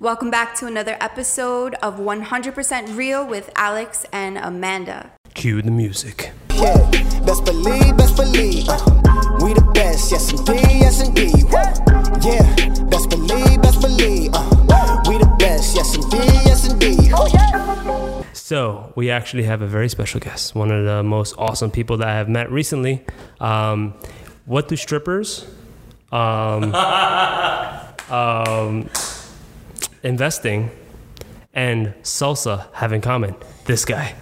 [0.00, 5.10] Welcome back to another episode of 100% Real with Alex and Amanda.
[5.34, 6.30] Cue the music.
[6.54, 6.88] Yeah,
[7.26, 8.68] best believe, best believe.
[8.68, 8.78] Uh,
[9.42, 11.42] we the best, yes indeed, yes indeed.
[11.42, 11.50] Woo.
[12.22, 14.30] Yeah, best believe, best believe.
[14.34, 18.26] Uh, we the best, yes indeed, yes indeed.
[18.36, 22.06] So, we actually have a very special guest, one of the most awesome people that
[22.06, 23.04] I have met recently.
[23.40, 23.94] Um,
[24.46, 25.44] what do strippers,
[26.12, 26.72] um,
[28.12, 28.88] um,
[30.08, 30.70] investing,
[31.52, 33.34] and salsa have in common?
[33.66, 34.14] This guy,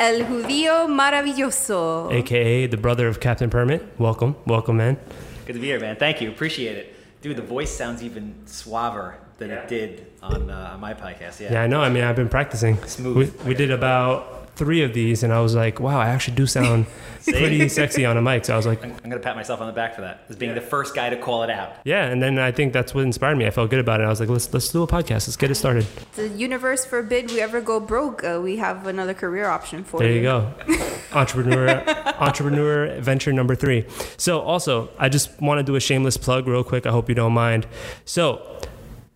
[0.00, 2.12] El Judío Maravilloso.
[2.12, 3.82] aka the brother of Captain Permit.
[3.98, 4.98] Welcome, welcome, man.
[5.46, 5.96] Good to be here, man.
[5.96, 6.28] Thank you.
[6.28, 6.94] Appreciate it.
[7.22, 11.40] Dude, the voice sounds even suaver than it did on, uh, on my podcast.
[11.40, 11.52] Yeah.
[11.52, 11.80] Yeah, I know.
[11.80, 12.76] I mean, I've been practicing.
[12.84, 13.40] Smooth.
[13.44, 16.46] We, we did about three of these, and I was like, wow, I actually do
[16.46, 16.86] sound
[17.24, 18.44] pretty sexy on a mic.
[18.46, 20.36] So I was like, I'm going to pat myself on the back for that, as
[20.36, 21.76] being the first guy to call it out.
[21.84, 22.06] yeah.
[22.06, 23.46] And then I think that's what inspired me.
[23.46, 24.04] I felt good about it.
[24.04, 25.28] I was like, let's let's do a podcast.
[25.28, 25.86] Let's get it started.
[26.14, 28.24] The universe forbid we ever go broke.
[28.24, 30.22] Uh, we have another career option for There you.
[30.22, 30.96] There you go.
[31.12, 31.82] entrepreneur
[32.18, 33.84] entrepreneur venture number three.
[34.16, 36.86] So also, I just want to do a shameless plug real quick.
[36.86, 37.66] I hope you don't mind.
[38.04, 38.40] So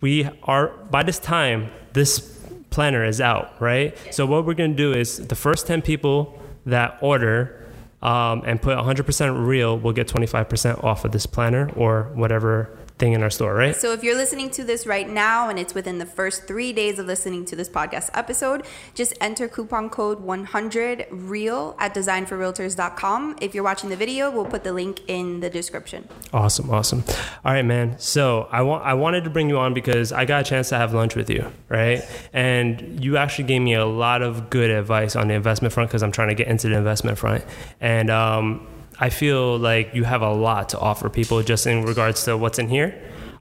[0.00, 2.39] we are by this time, this
[2.70, 3.96] planner is out, right?
[4.12, 7.56] So what we're gonna do is the first 10 people that order
[8.02, 13.14] um, and put 100% real will get 25% off of this planner or whatever thing
[13.14, 13.74] in our store, right?
[13.74, 16.98] So if you're listening to this right now and it's within the first three days
[16.98, 23.38] of listening to this podcast episode, just enter coupon code 100REAL at designforrealtors.com.
[23.40, 26.08] If you're watching the video, we'll put the link in the description.
[26.32, 27.02] Awesome, awesome.
[27.44, 27.98] All right, man.
[27.98, 30.76] So I want I wanted to bring you on because I got a chance to
[30.76, 32.02] have lunch with you, right?
[32.32, 36.02] And you actually gave me a lot of good advice on the investment front because
[36.02, 37.44] I'm trying to get into the investment front,
[37.80, 38.66] and um,
[39.00, 42.58] I feel like you have a lot to offer people just in regards to what's
[42.58, 42.94] in here.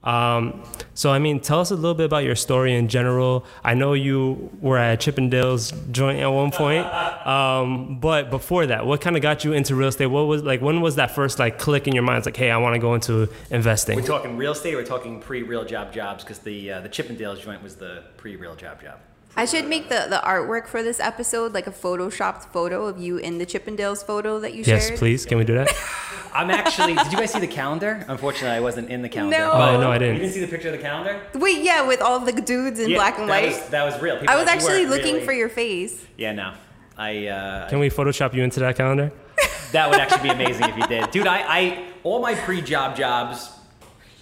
[0.04, 3.46] Um, so I mean, tell us a little bit about your story in general.
[3.64, 6.86] I know you were at Chippendales joint at one point,
[7.28, 10.06] um, but before that, what kind of got you into real estate?
[10.06, 10.62] What was like?
[10.62, 12.20] When was that first like click in your mind?
[12.20, 13.98] It's like, hey, I want to go into investing.
[13.98, 17.42] We're talking real estate, we're talking pre real job jobs, because the, uh, the Chippendales
[17.42, 19.00] joint was the pre real job job.
[19.36, 23.18] I should make the, the artwork for this episode like a photoshopped photo of you
[23.18, 25.00] in the Chippendales photo that you yes, shared.
[25.00, 25.26] please.
[25.26, 25.70] Can we do that?
[26.34, 28.04] I'm actually, did you guys see the calendar?
[28.08, 29.38] Unfortunately, I wasn't in the calendar.
[29.38, 29.52] No.
[29.52, 30.16] Oh, no, I didn't.
[30.16, 31.22] You didn't see the picture of the calendar?
[31.36, 33.50] Wait, yeah, with all the dudes in Yeah, black and that white.
[33.62, 34.18] Was, that was real.
[34.18, 36.06] People I was like, actually looking really- for your face.
[36.18, 36.54] Yeah, no.
[36.98, 39.12] I, uh, Can we Photoshop you into that calendar?
[39.72, 41.28] That would actually be amazing if you did, dude.
[41.28, 43.50] I, I all my pre-job jobs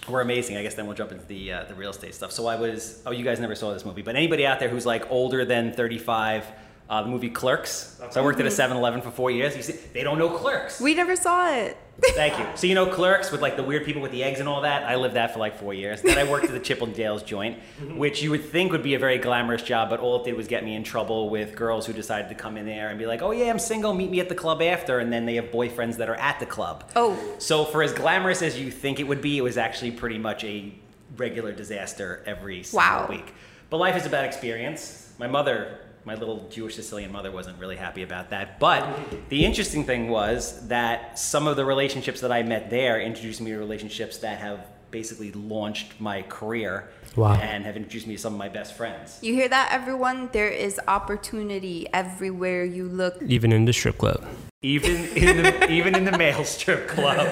[0.08, 0.56] were amazing.
[0.56, 2.32] I guess then we'll jump into the uh, the real estate stuff.
[2.32, 3.02] So I was.
[3.06, 5.72] Oh, you guys never saw this movie, but anybody out there who's like older than
[5.72, 6.44] 35,
[6.88, 8.00] uh, the movie Clerks.
[8.10, 9.56] So I worked at a 7-Eleven for four years.
[9.56, 10.80] You see, they don't know Clerks.
[10.80, 11.76] We never saw it.
[12.14, 12.46] Thank you.
[12.54, 14.84] So you know Clerks with like the weird people with the eggs and all that.
[14.84, 16.00] I lived that for like four years.
[16.00, 17.58] Then I worked at the Chippendales joint,
[17.96, 20.46] which you would think would be a very glamorous job, but all it did was
[20.46, 23.20] get me in trouble with girls who decided to come in there and be like,
[23.20, 23.92] "Oh yeah, I'm single.
[23.94, 26.46] Meet me at the club after," and then they have boyfriends that are at the
[26.46, 26.88] club.
[26.94, 27.18] Oh.
[27.38, 30.44] So for as glamorous as you think it would be, it was actually pretty much
[30.44, 30.72] a
[31.16, 33.06] regular disaster every single Wow.
[33.10, 33.34] week.
[33.70, 35.12] But life is a bad experience.
[35.18, 38.58] My mother, my little Jewish Sicilian mother, wasn't really happy about that.
[38.58, 38.82] But
[39.28, 43.50] the interesting thing was that some of the relationships that I met there introduced me
[43.52, 47.34] to relationships that have basically launched my career Wow.
[47.34, 49.18] and have introduced me to some of my best friends.
[49.22, 50.30] You hear that, everyone?
[50.32, 53.20] There is opportunity everywhere you look.
[53.22, 54.24] Even in the strip club.
[54.62, 57.26] even in the even in the male strip club.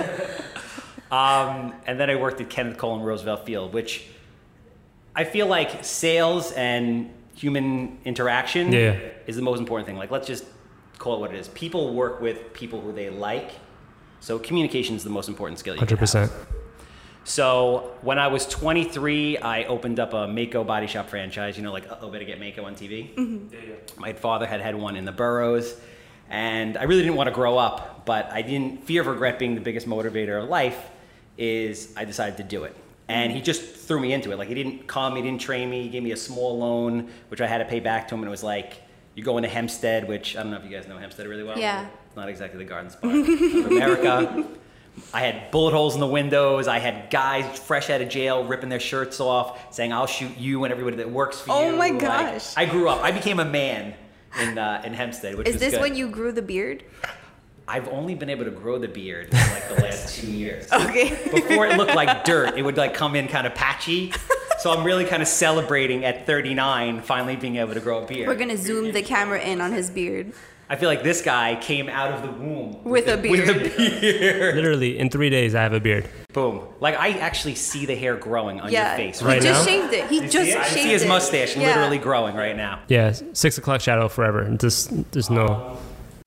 [1.11, 4.07] Um, and then I worked at Kenneth Cole and Roosevelt Field, which
[5.15, 8.97] I feel like sales and human interaction Yeah.
[9.27, 9.97] is the most important thing.
[9.97, 10.45] Like, let's just
[10.99, 11.49] call it what it is.
[11.49, 13.51] People work with people who they like,
[14.21, 15.77] so communication is the most important skill.
[15.77, 16.33] Hundred percent.
[17.25, 21.57] So when I was 23, I opened up a Maaco body shop franchise.
[21.57, 23.15] You know, like oh, better get Maaco on TV.
[23.15, 24.01] Mm-hmm.
[24.01, 25.75] My father had had one in the boroughs,
[26.31, 28.85] and I really didn't want to grow up, but I didn't.
[28.85, 30.79] Fear of regret being the biggest motivator of life
[31.37, 32.75] is I decided to do it.
[33.09, 34.37] And he just threw me into it.
[34.39, 35.83] Like he didn't call me, he didn't train me.
[35.83, 38.21] He gave me a small loan, which I had to pay back to him.
[38.23, 38.83] And it was like,
[39.15, 41.59] you go into Hempstead, which I don't know if you guys know Hempstead really well.
[41.59, 41.87] Yeah.
[42.09, 43.27] It's not exactly the garden spot of
[43.71, 44.45] America.
[45.13, 46.67] I had bullet holes in the windows.
[46.69, 50.65] I had guys fresh out of jail ripping their shirts off, saying, "I'll shoot you
[50.65, 52.57] and everybody that works for Oh you." Oh my Like, gosh.
[52.57, 53.03] I grew up.
[53.03, 53.93] I became a man
[54.43, 55.83] in uh, in Hempstead, which Is was this good.
[55.83, 56.83] when you grew the beard?
[57.69, 60.69] I've only been able to grow the beard for like the last two years.
[60.73, 61.11] Okay.
[61.33, 64.13] Before it looked like dirt, it would like come in kind of patchy.
[64.61, 68.29] So I'm really kind of celebrating at 39 finally being able to grow a beard.
[68.29, 70.33] We're gonna zoom the camera in on his beard.
[70.69, 73.47] I feel like this guy came out of the womb With a beard.
[73.47, 73.77] With a
[74.11, 74.57] beard.
[74.57, 76.09] Literally, in three days, I have a beard.
[76.33, 76.67] Boom.
[76.81, 78.97] Like I actually see the hair growing on Yeah.
[78.97, 79.23] your face.
[79.23, 79.49] Right now.
[79.49, 79.73] He just now?
[79.73, 80.07] shaved it.
[80.09, 81.09] He just I shaved see his it.
[81.09, 81.67] mustache Yeah.
[81.69, 82.81] literally growing right now.
[82.89, 84.49] Yeah, six o'clock shadow forever.
[84.57, 85.47] Just, there's no.
[85.47, 85.77] Um,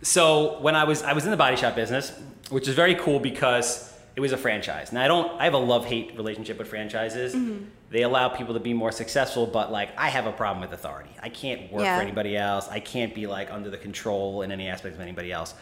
[0.02, 2.18] So when I was I was in the body shop business,
[2.50, 4.94] which is very cool because it was a franchise.
[4.94, 7.36] Now I don't I have a love hate relationship with franchises.
[7.36, 7.66] Mm-hmm.
[7.92, 11.10] They allow people to be more successful, but like I have a problem with authority.
[11.22, 11.98] I can't work Yeah.
[11.98, 12.70] for anybody else.
[12.70, 15.54] I can't be like under the control in any aspect of anybody else.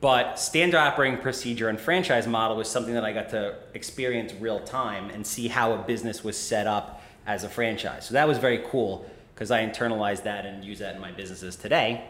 [0.00, 4.60] But standard operating procedure and franchise model was something that I got to experience real
[4.60, 8.06] time and see how a business was set up as a franchise.
[8.06, 11.54] So that was very cool because I internalized that and use that in my businesses
[11.56, 12.04] today.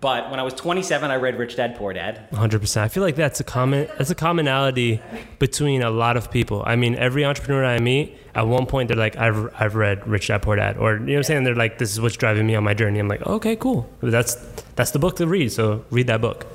[0.00, 2.28] But when I was 27, I read Rich Dad Poor Dad.
[2.32, 2.76] 100%.
[2.76, 5.00] I feel like that's a common that's a commonality
[5.38, 6.62] between a lot of people.
[6.66, 10.28] I mean, every entrepreneur I meet, at one point they're like, I've, I've read Rich
[10.28, 11.44] Dad Poor Dad, or you know what I'm saying?
[11.44, 12.98] They're like, this is what's driving me on my journey.
[12.98, 13.88] I'm like, okay, cool.
[14.02, 14.34] That's
[14.74, 15.50] that's the book to read.
[15.52, 16.46] So read that book.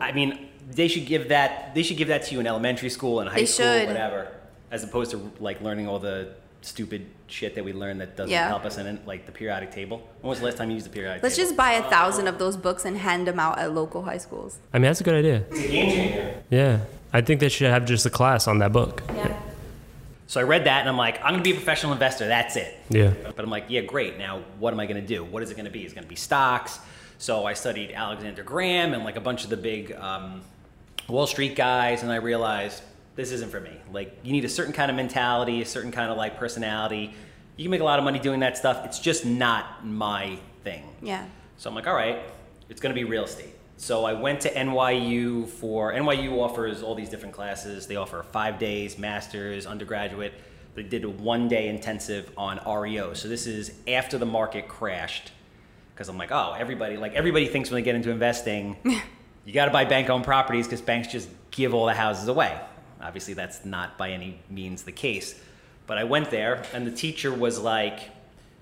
[0.00, 3.20] I mean, they should give that they should give that to you in elementary school
[3.20, 3.88] and high They school, should.
[3.88, 4.28] whatever,
[4.70, 6.32] as opposed to like learning all the
[6.62, 8.48] stupid shit that we learn that doesn't Yeah.
[8.48, 10.02] help us in it, like the periodic table.
[10.20, 11.48] When was the last time you used the periodic Let's table?
[11.48, 14.58] just buy a thousand of those books and hand them out at local high schools.
[14.72, 15.44] I mean, that's a good idea.
[15.50, 16.34] It's a game changer.
[16.50, 16.80] Yeah.
[17.12, 19.02] I think they should have just a class on that book.
[19.14, 19.38] Yeah.
[20.26, 22.26] So I read that and I'm like, I'm gonna be a professional investor.
[22.26, 22.74] That's it.
[22.90, 23.14] Yeah.
[23.34, 24.18] But I'm like, yeah, great.
[24.18, 25.24] Now, what am I going to do?
[25.24, 25.84] What is it going to be?
[25.84, 26.80] It's going to be stocks.
[27.18, 30.42] So I studied Alexander Graham and like a bunch of the big um,
[31.08, 32.82] Wall Street guys, and I realized
[33.18, 33.72] this isn't for me.
[33.92, 37.12] Like, you need a certain kind of mentality, a certain kind of like personality.
[37.56, 38.84] You can make a lot of money doing that stuff.
[38.84, 40.84] It's just not my thing.
[41.02, 41.26] Yeah.
[41.56, 42.20] So I'm like, all right,
[42.68, 43.56] it's going to be real estate.
[43.76, 47.88] So I went to NYU for NYU offers all these different classes.
[47.88, 50.34] They offer five days, masters, undergraduate.
[50.76, 53.14] They did a one day intensive on REO.
[53.14, 55.32] So this is after the market crashed.
[55.92, 58.76] Because I'm like, oh, everybody like everybody thinks when they get into investing,
[59.44, 62.56] you got to buy bank owned properties because banks just give all the houses away.
[63.00, 65.40] Obviously, that's not by any means the case.
[65.86, 68.00] But I went there, and the teacher was like,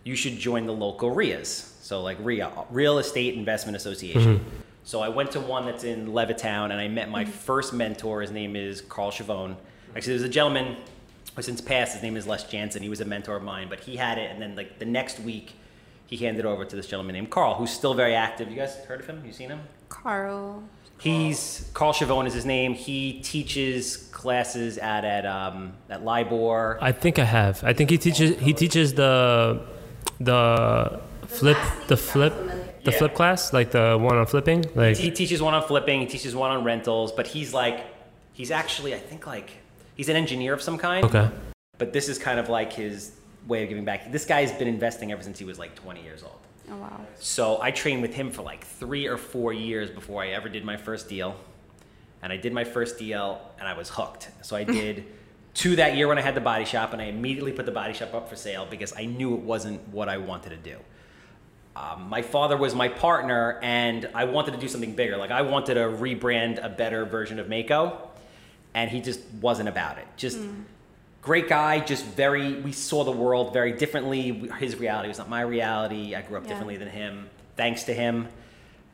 [0.04, 1.74] you should join the local RIAs.
[1.80, 4.38] So, like RIA, Real Estate Investment Association.
[4.38, 4.48] Mm-hmm.
[4.84, 7.32] So, I went to one that's in Levittown, and I met my mm-hmm.
[7.32, 8.20] first mentor.
[8.20, 9.56] His name is Carl Chavone.
[9.96, 10.76] Actually, there's a gentleman
[11.34, 11.94] who since passed.
[11.94, 12.82] His name is Les Jansen.
[12.82, 15.20] He was a mentor of mine, but he had it, and then like the next
[15.20, 15.54] week,
[16.06, 18.50] he handed it over to this gentleman named Carl, who's still very active.
[18.50, 19.22] You guys heard of him?
[19.24, 19.60] You seen him?
[19.88, 20.62] Carl.
[20.98, 22.74] He's Carl Chavone is his name.
[22.74, 26.78] He teaches classes at at um, at LIBOR.
[26.80, 27.62] I think I have.
[27.64, 29.60] I think he teaches he teaches the
[30.20, 31.58] the flip
[31.88, 32.34] the flip
[32.84, 32.98] the Yeah.
[32.98, 34.64] flip class, like the one on flipping.
[34.74, 36.00] Like He teaches one on flipping.
[36.00, 37.10] He teaches one on rentals.
[37.12, 37.84] But he's like,
[38.32, 39.50] he's actually, I think like,
[39.96, 41.04] he's an engineer of some kind.
[41.04, 41.28] okay.
[41.78, 43.12] But this is kind of like his
[43.48, 44.10] way of giving back.
[44.12, 46.38] This guy's been investing ever since he was like 20 years old.
[46.70, 47.00] Oh wow.
[47.18, 50.64] So I trained with him for like three or four years before I ever did
[50.64, 51.36] my first deal.
[52.22, 54.30] And I did my first deal and I was hooked.
[54.42, 55.04] So I did
[55.54, 57.92] two that year when I had the body shop and I immediately put the body
[57.92, 60.78] shop up for sale because I knew it wasn't what I wanted to do.
[61.76, 65.16] Um, my father was my partner and I wanted to do something bigger.
[65.16, 67.98] Like I wanted to rebrand a better version of Maaco
[68.74, 70.06] and he just wasn't about it.
[70.16, 70.38] Just
[71.26, 74.30] great guy, just very, we saw the world very differently.
[74.60, 76.14] His reality was not my reality.
[76.14, 76.50] I grew up Yeah.
[76.50, 78.28] differently than him, thanks to him.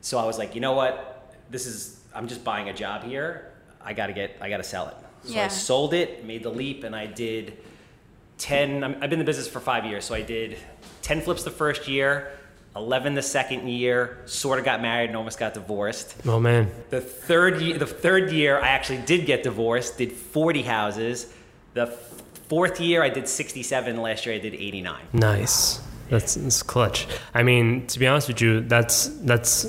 [0.01, 1.35] So I was like, you know what?
[1.51, 3.51] This is, I'm just buying a job here.
[3.85, 4.95] I gotta get, I gotta sell it.
[5.31, 7.53] So I sold it, made the leap, and I did
[8.39, 10.03] 10, I'm- I've been in the business for five years.
[10.03, 10.57] So I did
[11.03, 12.31] 10 flips the first year,
[12.75, 16.15] 11 the second year, sort of got married and almost got divorced.
[16.25, 16.71] Oh man.
[16.89, 19.99] The third year, the third year, I actually did get divorced.
[19.99, 21.31] Did 40 houses.
[21.75, 22.12] The f-
[22.53, 23.97] fourth year, I did 67.
[23.97, 24.95] Last year, I did 89.
[25.13, 25.81] Nice.
[26.11, 27.07] That's, that's clutch.
[27.33, 29.65] I mean, to be honest with you, that's that's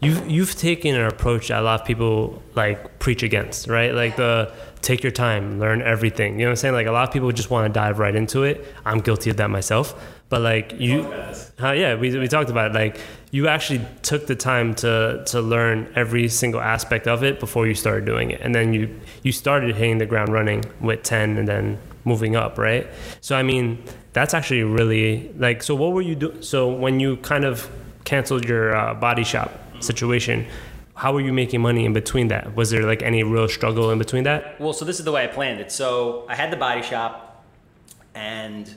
[0.00, 3.92] you've you've taken an approach that a lot of people like preach against, right?
[3.94, 6.34] Like the take your time, learn everything.
[6.34, 6.74] You know what I'm saying?
[6.74, 8.64] Like a lot of people just want to dive right into it.
[8.86, 9.94] I'm guilty of that myself.
[10.30, 11.02] But like you,
[11.60, 12.74] yeah, we, we talked about it.
[12.74, 12.98] Like
[13.30, 17.74] you actually took the time to to learn every single aspect of it before you
[17.74, 21.46] started doing it, and then you you started hitting the ground running with ten, and
[21.46, 22.86] then moving up, right?
[23.20, 23.82] So I mean,
[24.12, 25.62] that's actually really like.
[25.62, 26.40] So what were you doing?
[26.42, 27.68] So when you kind of
[28.04, 30.46] canceled your uh, body shop situation,
[30.94, 32.56] how were you making money in between that?
[32.56, 34.58] Was there like any real struggle in between that?
[34.58, 35.70] Well, so this is the way I planned it.
[35.70, 37.44] So I had the body shop,
[38.14, 38.72] and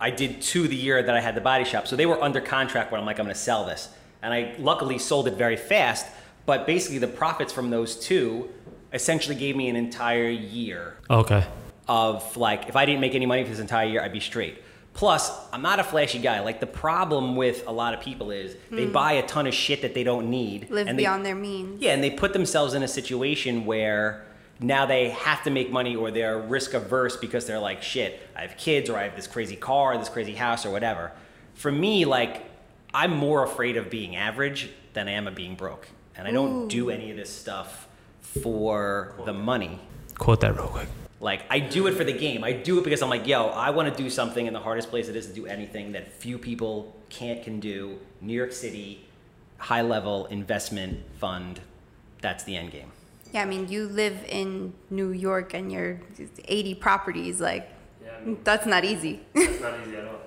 [0.00, 1.86] I did two the year that I had the body shop.
[1.86, 3.90] So they were under contract when I'm like, I'm going to sell this,
[4.22, 6.06] and I luckily sold it very fast.
[6.46, 8.50] But basically, the profits from those two
[8.92, 11.44] essentially gave me an entire year Okay.
[11.88, 14.58] Of like if I didn't make any money for this entire year, I'd be straight.
[14.94, 16.40] Plus, I'm not a flashy guy.
[16.40, 18.92] Like the problem with a lot of people is they hmm.
[18.92, 20.70] buy a ton of shit that they don't need.
[20.70, 21.82] Live and they- beyond their means.
[21.82, 24.24] yeah, and they put themselves in a situation where
[24.60, 28.42] now they have to make money or they're risk averse because they're like, shit, I
[28.42, 31.10] have kids or I have this crazy car or this crazy house or whatever.
[31.54, 32.44] For me, like,
[32.92, 35.88] I'm more afraid of being average than I am of being broke.
[36.16, 37.88] And I don't do any of this stuff
[38.20, 39.80] for the money.
[40.16, 40.88] Quote that real quick.
[41.24, 42.44] Like, I do it for the game.
[42.44, 44.90] I do it because I'm like, yo, I want to do something in the hardest
[44.90, 47.98] place it is to do anything that few people can't can do.
[48.20, 49.06] New York City,
[49.56, 51.60] high level investment fund.
[52.20, 52.92] That's the end game.
[53.32, 55.98] Yeah, I mean, you live in New York and you're
[56.44, 57.40] 80 properties.
[57.40, 57.70] Like,
[58.44, 59.20] that's not easy.
[59.34, 60.20] It's not easy at all.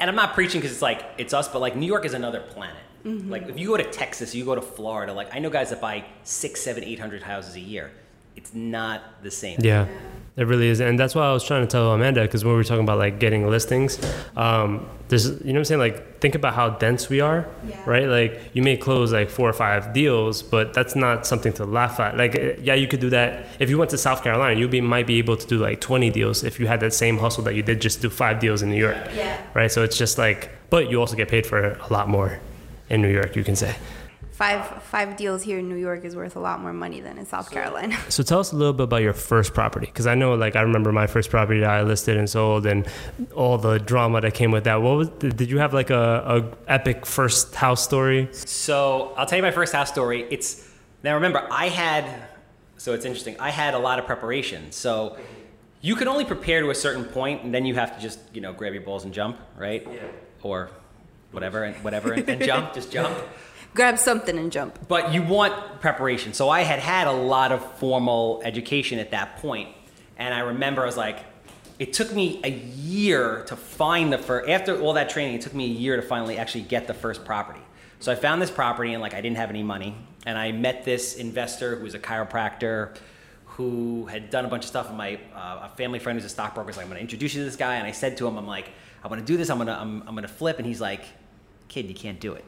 [0.00, 2.40] And I'm not preaching because it's like it's us, but like New York is another
[2.40, 2.82] planet.
[3.04, 3.30] Mm-hmm.
[3.30, 5.12] Like if you go to Texas, you go to Florida.
[5.12, 7.92] Like I know guys that buy six, seven, eight hundred houses a year.
[8.36, 9.58] It's not the same.
[9.62, 9.88] Yeah,
[10.40, 12.56] it really is, and that's why I was trying to tell Amanda because when we
[12.56, 13.98] were talking about like getting listings,
[14.36, 17.76] um, there's you know what I'm saying like think about how dense we are, Yeah.
[17.84, 18.06] right?
[18.06, 22.00] Like you may close like four or five deals, but that's not something to laugh
[22.00, 22.16] at.
[22.16, 24.80] Like eh, yeah, you could do that if you went to South Carolina, you be
[24.80, 27.54] might be able to do like 20 deals if you had that same hustle that
[27.54, 29.36] you did just do five deals in New York, Yeah.
[29.54, 29.70] right?
[29.70, 32.38] So it's just like, but you also get paid for a lot more
[32.88, 33.74] in New York, you can say.
[34.40, 37.26] Five five deals here in New York is worth a lot more money than in
[37.26, 37.98] South Carolina.
[38.08, 40.62] So tell us a little bit about your first property, because I know, like, I
[40.62, 42.88] remember my first property that I listed and sold, and
[43.34, 44.80] all the drama that came with that.
[44.80, 45.08] What was?
[45.10, 48.30] Did you have like a, a epic first house story?
[48.32, 50.26] So I'll tell you my first house story.
[50.30, 50.66] It's
[51.02, 52.06] now remember I had
[52.78, 53.36] so it's interesting.
[53.38, 54.72] I had a lot of preparation.
[54.72, 55.18] So
[55.82, 58.40] you can only prepare to a certain point, and then you have to just you
[58.40, 59.86] know grab your balls and jump, right?
[59.86, 60.00] Yeah.
[60.42, 60.70] Or
[61.30, 63.14] whatever and whatever and, and jump, just jump.
[63.74, 64.78] Grab something and jump.
[64.88, 66.32] But you want preparation.
[66.32, 69.68] So I had had a lot of formal education at that point,
[70.16, 71.20] and I remember I was like,
[71.78, 74.48] it took me a year to find the first.
[74.50, 77.24] After all that training, it took me a year to finally actually get the first
[77.24, 77.60] property.
[78.00, 79.94] So I found this property, and like I didn't have any money,
[80.26, 82.96] and I met this investor who was a chiropractor.
[83.54, 86.30] Who had done a bunch of stuff, and my uh, a family friend who's a
[86.30, 88.26] stockbroker was like, "I'm going to introduce you to this guy." And I said to
[88.26, 88.70] him, "I'm like,
[89.04, 89.50] I want to do this.
[89.50, 91.04] I'm gonna, I'm, I'm gonna flip." And he's like,
[91.68, 92.44] "Kid, you can't do it.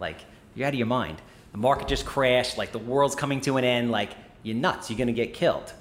[0.00, 0.16] Like,
[0.54, 1.20] you're out of your mind.
[1.52, 2.56] The market just crashed.
[2.58, 3.90] Like, the world's coming to an end.
[3.90, 4.10] Like,
[4.42, 4.90] you're nuts.
[4.90, 5.72] You're gonna get killed."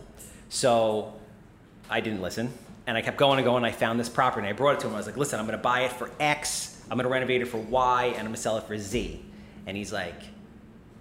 [0.50, 1.14] So
[1.90, 2.52] I didn't listen,
[2.86, 3.64] and I kept going and going.
[3.64, 4.94] I found this property, and I brought it to him.
[4.94, 6.84] I was like, "Listen, I'm gonna buy it for X.
[6.90, 9.24] I'm gonna renovate it for Y, and I'm gonna sell it for Z."
[9.66, 10.22] And he's like,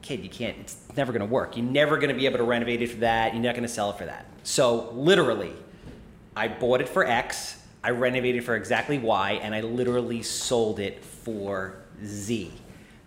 [0.03, 0.57] "Kid, you can't.
[0.61, 1.57] It's never gonna work.
[1.57, 3.35] You're never gonna be able to renovate it for that.
[3.35, 5.53] You're not gonna sell it for that." So literally,
[6.37, 7.57] I bought it for X.
[7.83, 12.53] I renovated for exactly Y, and I literally sold it for Z.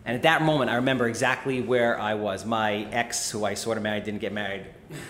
[0.05, 2.45] And at that moment, I remember exactly where I was.
[2.45, 4.65] My ex, who I sort of married, didn't get married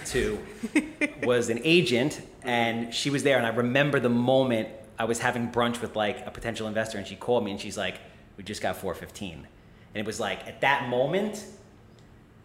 [0.08, 0.40] to,
[1.24, 3.38] was an agent, and she was there.
[3.38, 4.70] And I remember the moment
[5.00, 7.78] I was having brunch with like a potential investor, and she called me, and she's
[7.78, 7.96] like,
[8.38, 9.48] "We just got 415," and
[9.96, 11.44] it was like at that moment,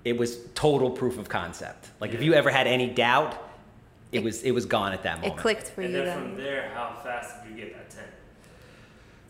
[0.05, 1.91] it was total proof of concept.
[2.01, 3.37] Like if you ever had any doubt,
[4.11, 5.39] it was it was gone at that moment.
[5.39, 6.07] It clicked for you And then.
[6.07, 8.05] Then, from there, how fast did you get that 10?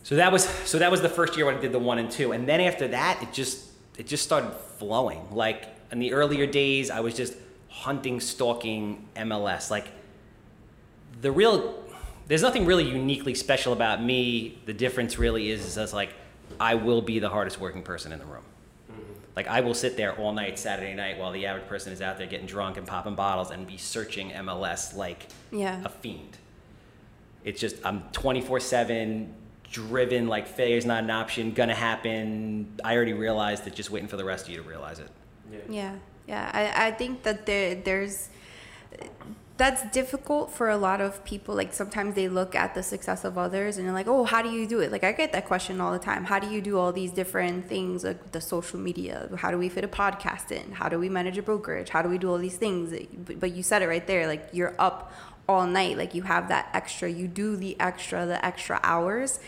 [0.02, 2.10] So that was so that was the first year when I did the one and
[2.10, 3.66] two, and then after that, it just
[3.98, 5.22] it just started flowing.
[5.30, 7.34] Like in the earlier days, I was just
[7.68, 9.70] hunting, stalking MLS.
[9.70, 9.88] Like
[11.20, 11.82] the real,
[12.26, 14.58] there's nothing really uniquely special about me.
[14.66, 16.10] The difference really is is just like
[16.60, 18.44] I will be the hardest working person in the room.
[18.90, 19.02] Mm-hmm.
[19.36, 22.16] Like I will sit there all night Saturday night while the average person is out
[22.16, 25.82] there getting drunk and popping bottles and be searching MLS like Yeah.
[25.84, 26.38] a fiend.
[27.44, 29.34] It's just I'm 24 seven
[29.70, 30.28] driven.
[30.28, 31.52] Like failure's not an option.
[31.52, 32.74] Gonna happen.
[32.84, 33.74] I already realized it.
[33.74, 35.10] Just waiting for the rest of you to realize it.
[35.68, 35.94] Yeah,
[36.26, 36.50] yeah.
[36.52, 38.28] I, I think that there there's
[39.58, 41.54] that's difficult for a lot of people.
[41.54, 44.50] Like sometimes they look at the success of others and they're like, "Oh, how do
[44.50, 46.24] you do it?" Like I get that question all the time.
[46.24, 49.28] How do you do all these different things, like the social media?
[49.36, 50.72] How do we fit a podcast in?
[50.72, 51.90] How do we manage a brokerage?
[51.90, 52.94] How do we do all these things?
[53.26, 54.28] But, but you said it right there.
[54.28, 55.12] Like you're up
[55.48, 55.96] all night.
[55.96, 57.10] Like you have that extra.
[57.10, 59.40] You do the extra, the extra hours,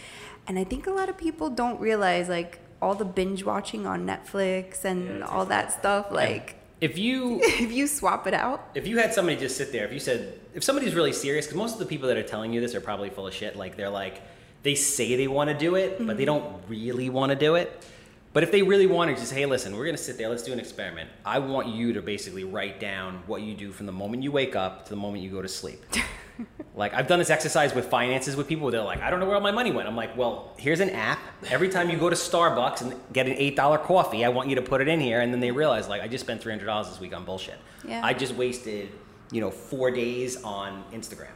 [0.47, 4.07] and I think a lot of people don't realize like all the binge watching on
[4.07, 6.11] Netflix and all that stuff.
[6.11, 9.85] Like If you if you swap it out, if you had somebody just sit there,
[9.85, 12.53] if you said, if somebody's really serious, because most of the people that are telling
[12.53, 13.57] you this are probably full of shit.
[13.57, 14.23] Like they're like,
[14.63, 16.43] they say they want to do it, but they mm-hmm.
[16.43, 17.85] don't really want to do it.
[18.33, 20.29] But if they really want to, just hey, listen, we're gonna sit there.
[20.29, 21.11] Let's do an experiment.
[21.25, 24.55] I want you to basically write down what you do from the moment you wake
[24.55, 25.83] up to the moment you go to sleep.
[26.77, 28.71] like I've done this exercise with finances with people.
[28.71, 29.89] They're like, I don't know where all my money went.
[29.89, 31.19] I'm like, well, here's an app.
[31.51, 34.55] Every time you go to Starbucks and get an eight dollar coffee, I want you
[34.55, 35.21] to put it in here.
[35.21, 37.59] And then they realize, like, I just spent three hundred dollars this week on bullshit.
[37.85, 38.01] Yeah.
[38.05, 38.91] I just wasted,
[39.33, 41.35] you know, four days on Instagram.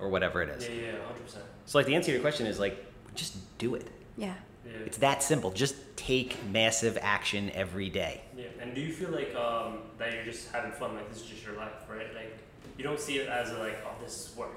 [0.00, 0.68] or whatever it is.
[0.68, 1.44] Yeah, yeah, hundred percent.
[1.66, 2.84] So like the answer to your question is like
[3.14, 3.86] just do it.
[4.16, 4.34] Yeah.
[4.64, 4.72] Yeah.
[4.86, 5.50] It's that simple.
[5.50, 8.22] Just take massive action every day.
[8.36, 10.94] Yeah, and do you feel like um, that you're just having fun?
[10.94, 12.14] Like this is just your life, right?
[12.14, 12.36] Like
[12.76, 14.52] you don't see it as a, like, oh, this is work.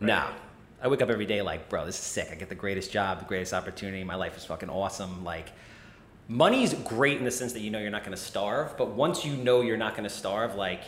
[0.00, 0.06] right?
[0.06, 0.26] No.
[0.82, 2.28] I wake up every day like, bro, this is sick.
[2.32, 4.02] I get the greatest job, the greatest opportunity.
[4.02, 5.24] My life is fucking awesome.
[5.24, 5.50] Like,
[6.26, 9.22] money's great in the sense that you know you're not going to starve, but once
[9.24, 10.84] you know you're not going to starve, like,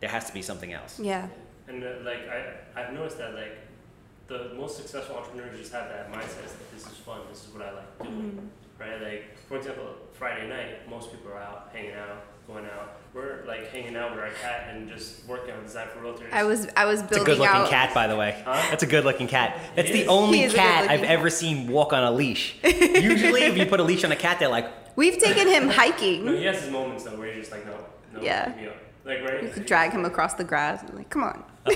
[0.00, 1.00] there has to be something else.
[1.00, 1.26] Yeah.
[1.66, 3.58] And uh, like I, I've noticed that like
[4.28, 7.20] the most successful entrepreneurs just have that mindset that this is fun.
[7.30, 8.82] This is what I like doing, mm-hmm.
[8.82, 9.00] right?
[9.02, 12.96] Like for example, Friday night, most people are out hanging out, going out.
[13.14, 16.30] We're like hanging out with our cat and just working on design for realtors.
[16.30, 17.70] I was I was It's a good looking out.
[17.70, 18.40] cat, by the way.
[18.44, 18.52] Huh?
[18.68, 19.58] That's a good looking cat.
[19.74, 20.08] That's He the is.
[20.08, 21.10] only He is a cat I've cat.
[21.10, 22.56] ever seen walk on a leash.
[22.64, 25.72] Usually, if you put a leash on a cat, they're like, We've taken him no,
[25.72, 26.26] hiking.
[26.26, 27.76] he has his moments though where you're just like, no,
[28.12, 28.52] no, Yeah.
[28.56, 28.76] me up.
[29.06, 29.42] Like right.
[29.42, 30.82] You could drag him across the grass.
[30.82, 31.42] and like, come on.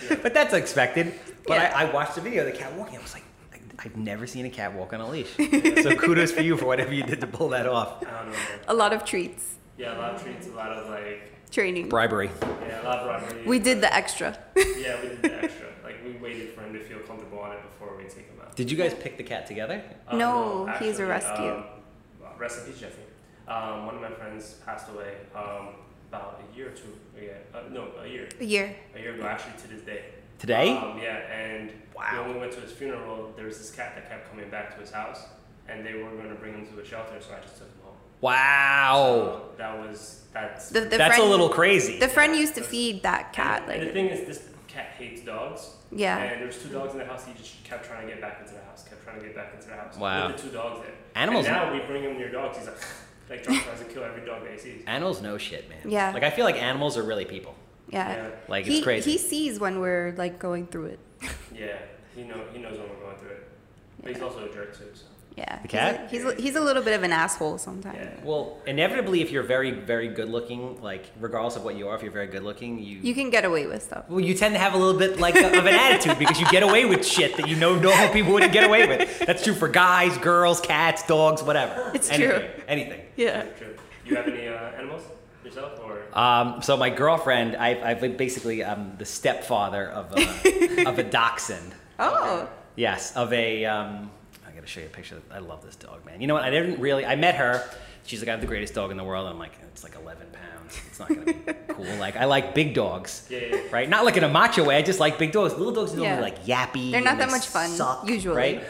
[0.22, 1.14] but that's expected.
[1.46, 1.72] But Yeah.
[1.74, 2.98] I, I watched the video of the cat walking.
[2.98, 5.32] I was like, I- I've never seen a cat walk on a leash.
[5.36, 8.04] so kudos for you for whatever you did to pull that off.
[8.06, 8.38] I don't know.
[8.68, 9.44] A lot of treats,
[9.76, 11.88] Yeah, a lot of treats, a lot of like, training.
[11.88, 12.30] Bribery.
[12.42, 13.46] yeah, a lot of bribery.
[13.46, 14.36] We did the extra.
[14.56, 15.66] Yeah, we did the extra.
[15.84, 18.54] Like we waited for him to feel comfortable on it before we take him out.
[18.56, 19.82] Did you guys pick the cat together?
[20.08, 21.52] Uh, No, he's a rescue.
[21.52, 21.64] Um,
[22.38, 23.04] rest in peace, Jeffrey.
[23.46, 25.68] Um, one of my friends passed away um,
[26.08, 26.96] about a year or two.
[27.20, 28.28] Yeah, uh, no, a year.
[28.40, 28.74] A year.
[28.94, 30.04] A year ago, actually, to this day.
[30.38, 30.76] Today?
[30.76, 32.22] Um, yeah, and Wow.
[32.24, 34.80] when we went to his funeral, there was this cat that kept coming back to
[34.80, 35.24] his house,
[35.68, 37.74] and they were going to bring him to a shelter, so I just took him
[37.84, 37.94] home.
[38.20, 39.42] Wow.
[39.42, 40.70] So that was that's.
[40.70, 41.98] The, the That's friend, a little crazy.
[41.98, 43.62] The friend used to feed that cat.
[43.64, 45.70] and, and the thing is, this cat hates dogs.
[45.90, 46.18] Yeah.
[46.18, 47.24] And there was two dogs in the house.
[47.26, 48.84] He just kept trying to get back into the house.
[48.88, 49.96] Kept trying to get back into the house.
[49.96, 50.28] Wow.
[50.28, 50.92] With the two dogs there.
[51.16, 52.58] Animals- And now we bring him near dogs.
[52.58, 52.76] He's like,
[53.30, 54.82] like trying tries to kill every dog that he sees.
[54.86, 55.90] Animals know shit, man.
[55.90, 56.12] Yeah.
[56.12, 57.54] Like I feel like animals are really people.
[57.88, 58.08] yeah.
[58.08, 58.30] Yeah.
[58.48, 59.12] Like he, it's crazy.
[59.12, 61.00] He sees when we're like going through it.
[61.54, 61.76] Yeah,
[62.14, 63.48] he know he knows when we're going through it.
[64.02, 64.90] But he's also a jerk too.
[64.94, 65.04] So.
[65.38, 65.58] Yeah.
[65.62, 66.08] The cat?
[66.10, 67.96] He's a, he's a, he's a little bit of an asshole sometimes.
[67.98, 68.10] Yeah.
[68.24, 72.02] Well, inevitably, if you're very, very good looking, like regardless of what you are, if
[72.02, 74.04] you're very good looking, you You can get away with stuff.
[74.08, 76.62] well, you tend to have a little bit like of an attitude because you get
[76.62, 79.18] away with shit that you know normal people wouldn't get away with.
[79.20, 81.90] That's true for guys, girls, cats, dogs, whatever.
[81.94, 82.48] It's anything, true.
[82.66, 83.00] Anything.
[83.16, 83.42] Yeah.
[83.58, 83.76] True.
[84.04, 85.02] You have any uh, animals
[85.44, 90.98] yourself, or Um, so my girlfriend, I, I've basically um, the stepfather of a, of
[90.98, 91.74] a dachshund.
[91.98, 92.48] Oh.
[92.76, 93.64] Yes, of a.
[93.64, 94.10] Um, I gotta
[94.68, 95.20] show you a picture.
[95.30, 96.20] I love this dog, man.
[96.20, 96.44] You know what?
[96.44, 97.04] I didn't really.
[97.06, 97.68] I met her.
[98.04, 99.26] She's like, I have the greatest dog in the world.
[99.26, 100.80] And I'm like, it's like 11 pounds.
[100.88, 101.34] It's not gonna be
[101.68, 101.84] cool.
[101.96, 103.26] Like, I like big dogs.
[103.30, 103.60] Yeah, yeah.
[103.70, 103.88] Right?
[103.88, 104.76] Not like in a macho way.
[104.76, 105.54] I just like big dogs.
[105.54, 106.20] Little dogs are normally Yeah.
[106.20, 106.90] like yappy.
[106.92, 108.36] They're not and that they much fun, suck, usually.
[108.36, 108.64] Right?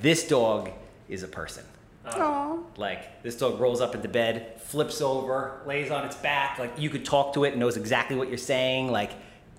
[0.00, 0.70] This dog
[1.08, 1.64] is a person.
[2.06, 2.64] Oh.
[2.78, 6.58] Like this dog rolls up into bed, flips over, lays on its back.
[6.58, 8.90] Like you could talk to it, and knows exactly what you're saying.
[8.90, 9.10] Like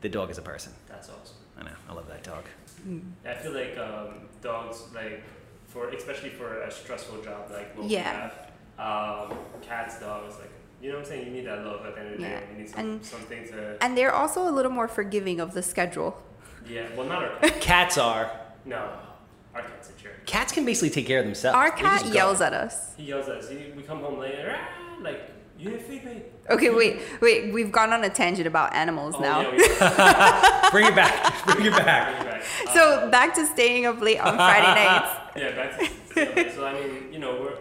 [0.02, 0.74] the dog is a person.
[0.88, 1.36] that's awesome.
[1.60, 1.70] I know.
[1.90, 2.44] I love that dog.
[3.28, 5.22] I feel like um, dogs, like
[5.80, 8.00] for especially for a stressful job like what Yeah.
[8.78, 11.26] we have, um, cats, dogs, like you know what I'm saying.
[11.28, 12.40] You need that love at the end of the Yeah.
[12.40, 12.46] day.
[12.54, 13.78] You need some, And- something to.
[13.82, 16.22] And they're also a little more forgiving of the schedule.
[16.66, 17.62] Yeah, well, not our cat.
[17.62, 18.32] Cats are.
[18.66, 18.90] no,
[19.56, 20.26] our cat's are jerk.
[20.26, 21.56] Cats can basically take care of themselves.
[21.56, 22.94] Our cat yells at us.
[22.96, 23.50] He yells at us.
[23.50, 24.58] We come home late, "Ah,"
[25.02, 25.20] like
[25.58, 26.22] you didn't feed me.
[26.50, 27.52] Okay, wait, wait.
[27.54, 29.42] We've gone on a tangent about animals Oh, now.
[29.42, 29.58] yeah, we.
[30.72, 31.46] Bring it back.
[31.46, 32.16] Bring it back.
[32.16, 32.42] Bring it back.
[32.68, 35.10] Uh, So back to staying up late on Friday nights.
[35.40, 37.58] Yeah, back to so I mean, you know, we're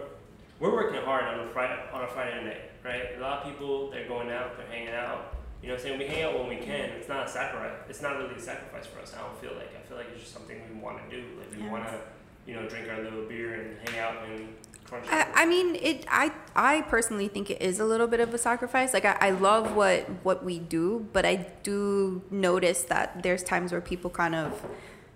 [0.59, 3.17] we're working hard on a Friday on a Friday night, right?
[3.17, 5.35] A lot of people they're going out, they're hanging out.
[5.61, 6.89] You know, what I'm saying we hang out when we can.
[6.91, 7.71] It's not a sacrifice.
[7.89, 9.13] It's not really a sacrifice for us.
[9.17, 9.69] I don't feel like.
[9.77, 11.23] I feel like it's just something we want to do.
[11.37, 11.71] Like we Yeah.
[11.71, 11.99] want to,
[12.45, 15.05] you know, drink our little beer and hang out and crunch.
[15.09, 16.05] I, I mean, it.
[16.09, 18.93] I I personally think it is a little bit of a sacrifice.
[18.93, 23.71] Like I, I love what what we do, but I do notice that there's times
[23.71, 24.61] where people kind of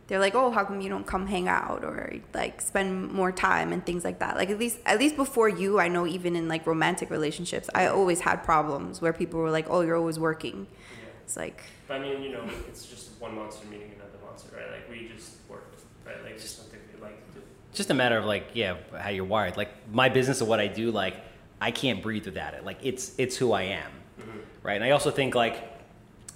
[0.08, 3.72] they're like, oh, how come you don't come hang out or like spend more time
[3.72, 4.36] and things like that.
[4.36, 7.88] Like at least at least before you, I know even in like romantic relationships, I
[7.88, 10.68] always had problems where people were like, oh, you're always working.
[10.70, 11.10] yeah.
[11.24, 14.72] It's like But I mean, you know, it's just one monster meeting another monster, right?
[14.72, 15.74] Like we just work,
[16.06, 16.22] right?
[16.24, 17.46] Like just something we like to do.
[17.74, 19.56] Just a matter of like, yeah, how you're wired.
[19.56, 21.16] Like my business and what I do, like
[21.62, 22.66] I can't breathe without it.
[22.66, 24.40] Like it's it's who I am, mm-hmm.
[24.64, 24.76] right?
[24.76, 25.64] And I also think like,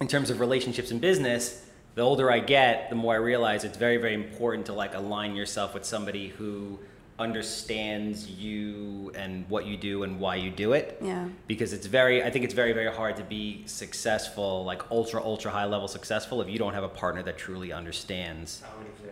[0.00, 1.66] in terms of relationships and business,
[1.98, 5.34] the older I get, the more I realize it's very very important to like align
[5.34, 6.78] yourself with somebody who
[7.18, 10.96] understands you and what you do and why you do it.
[11.02, 11.26] yeah.
[11.48, 15.50] because it's very i think it's very very hard to be successful like ultra ultra
[15.50, 19.10] high level successful if you don't have a partner that truly understands I 100% agree.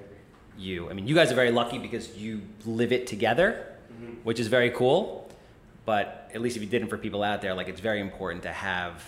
[0.56, 4.12] you i mean you guys are very lucky because you live it together mm-hmm.
[4.22, 5.28] which is very cool
[5.84, 8.52] but at least if you didn't for people out there like it's very important to
[8.52, 9.02] have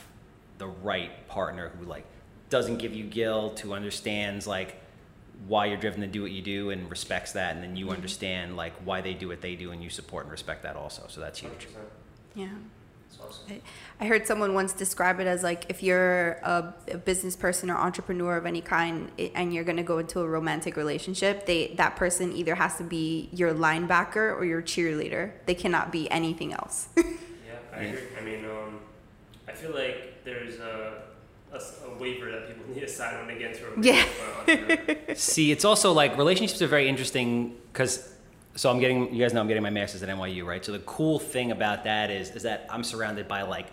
[0.58, 2.04] the right partner who like
[2.50, 4.80] doesn't give you guilt, who understands like
[5.46, 8.56] why you're driven to do what you do and respects that, and then you understand
[8.56, 11.04] like why they do what they do and you support and respect that also.
[11.08, 11.68] So that's huge.
[12.34, 12.48] Yeah.
[13.20, 13.44] Awesome.
[13.50, 13.60] I-
[14.00, 17.76] I heard someone once describe it as like if you're a, a business person or
[17.76, 21.96] entrepreneur of any kind and you're going to go into a romantic relationship, they that
[21.96, 25.32] person either has to be your linebacker or your cheerleader.
[25.46, 26.88] They cannot be anything else.
[26.96, 28.00] Yeah, I agree.
[28.20, 28.80] I mean, um,
[29.48, 31.02] I feel like there's a,
[31.52, 34.04] a s- a waiver that people need to sign when they get into a Yeah.
[34.04, 34.46] relationship.
[34.46, 35.14] with an entrepreneur.
[35.14, 38.12] See, it's also like relationships are very interesting because
[38.54, 40.64] so I'm getting you guys know I'm getting my master's at NYU, right?
[40.64, 43.66] So the cool thing about that is is that I'm surrounded by like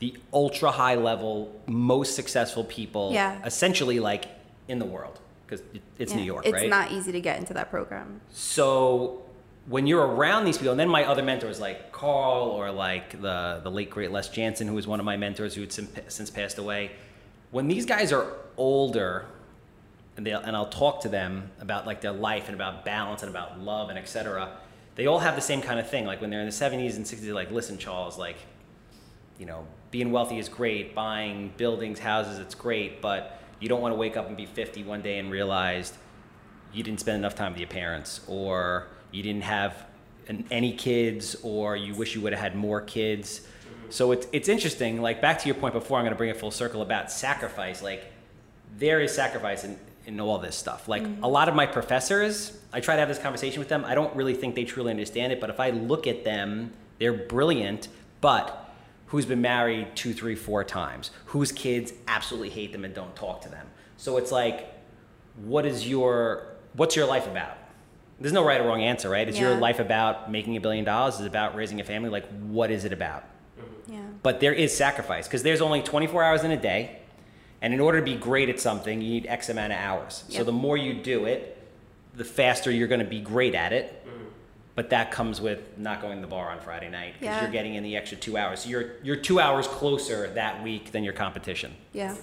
[0.00, 3.40] the ultra high level, most successful people, Yeah.
[3.44, 4.26] essentially like
[4.68, 6.64] in the world because it, it's New York, It's right?
[6.64, 8.20] It's not easy to get into that program.
[8.30, 9.22] So
[9.66, 13.60] when you're around these people, and then my other mentors like Carl or like the
[13.62, 16.58] the late great Les Jansen, who was one of my mentors who had since passed
[16.58, 16.92] away.
[17.50, 19.26] When these guys are older,
[20.16, 23.30] and they and I'll talk to them about like their life and about balance and
[23.30, 24.50] about love and etc.
[24.96, 26.06] They all have the same kind of thing.
[26.06, 28.34] Like when they're in the 70s and 60s, like, listen, Charles, like,
[29.38, 33.92] you know, being wealthy is great, buying buildings, houses, it's great, but you don't want
[33.92, 35.92] to wake up and be 50 one day and realize
[36.72, 39.86] you didn't spend enough time with your parents, or you didn't have
[40.26, 43.42] an, any kids, or you wish you would have had more kids.
[43.90, 45.00] So it's it's interesting.
[45.00, 47.82] Like back to your point before, I'm going to bring it full circle about sacrifice.
[47.82, 48.12] Like
[48.76, 50.88] there is sacrifice in, in all this stuff.
[50.88, 51.22] Like mm-hmm.
[51.22, 53.84] a lot of my professors, I try to have this conversation with them.
[53.84, 57.12] I don't really think they truly understand it, but if I look at them, they're
[57.12, 57.88] brilliant,
[58.20, 58.72] but
[59.06, 63.40] who's been married two, three, four times, whose kids absolutely hate them and don't talk
[63.42, 63.66] to them.
[63.96, 64.72] So it's like,
[65.36, 67.56] what is your what's your life about?
[68.20, 69.28] There's no right or wrong answer, right?
[69.28, 71.14] Is your life about making a billion dollars?
[71.14, 72.10] Is it about raising a family?
[72.10, 73.24] Like, what is it about?
[73.88, 74.00] Yeah.
[74.22, 76.98] But there is sacrifice because there's only 24 hours in a day.
[77.60, 80.24] And in order to be great at something, you need X amount of hours.
[80.28, 81.56] So the more you do it,
[82.14, 84.06] the faster you're going to be great at it.
[84.76, 87.42] But that comes with not going to the bar on Friday night because Yeah.
[87.42, 88.60] you're getting in the extra two hours.
[88.60, 91.74] So you're, you're two hours closer that week than your competition.
[91.92, 92.12] Yeah.
[92.12, 92.16] 100%.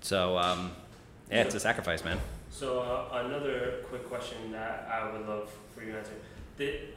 [0.00, 0.72] So, um,
[1.30, 2.18] yeah, it's a sacrifice, man.
[2.50, 6.12] So uh, another quick question that I would love for you to answer.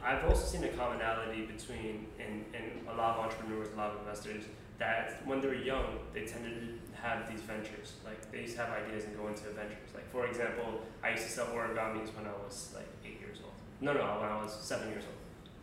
[0.02, 4.00] I've also seen a commonality between in, in a lot of entrepreneurs, a lot of
[4.00, 4.44] investors,
[4.78, 7.94] that when they're young, they tended to have these ventures.
[8.04, 9.90] Like they used to have ideas and go into ventures.
[9.94, 13.52] Like for example, I used to sell origamis when I was like eight years old.
[13.80, 15.14] No, no, when I was seven years old.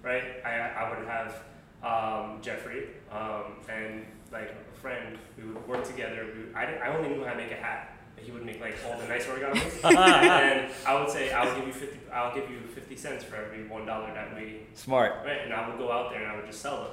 [0.04, 0.44] Right?
[0.44, 1.44] I, I would have
[1.84, 5.18] um, Jeffrey um, and like a friend.
[5.38, 6.28] We would work together.
[6.36, 7.98] We I, I only knew how to make a hat.
[8.24, 11.74] He would make like all the nice origamis, and I would say I'll give you
[11.74, 12.00] fifty.
[12.14, 15.14] I'll give you fifty cents for every one dollar that we Smart.
[15.26, 15.42] right?
[15.44, 16.92] And I would go out there and I would just sell them,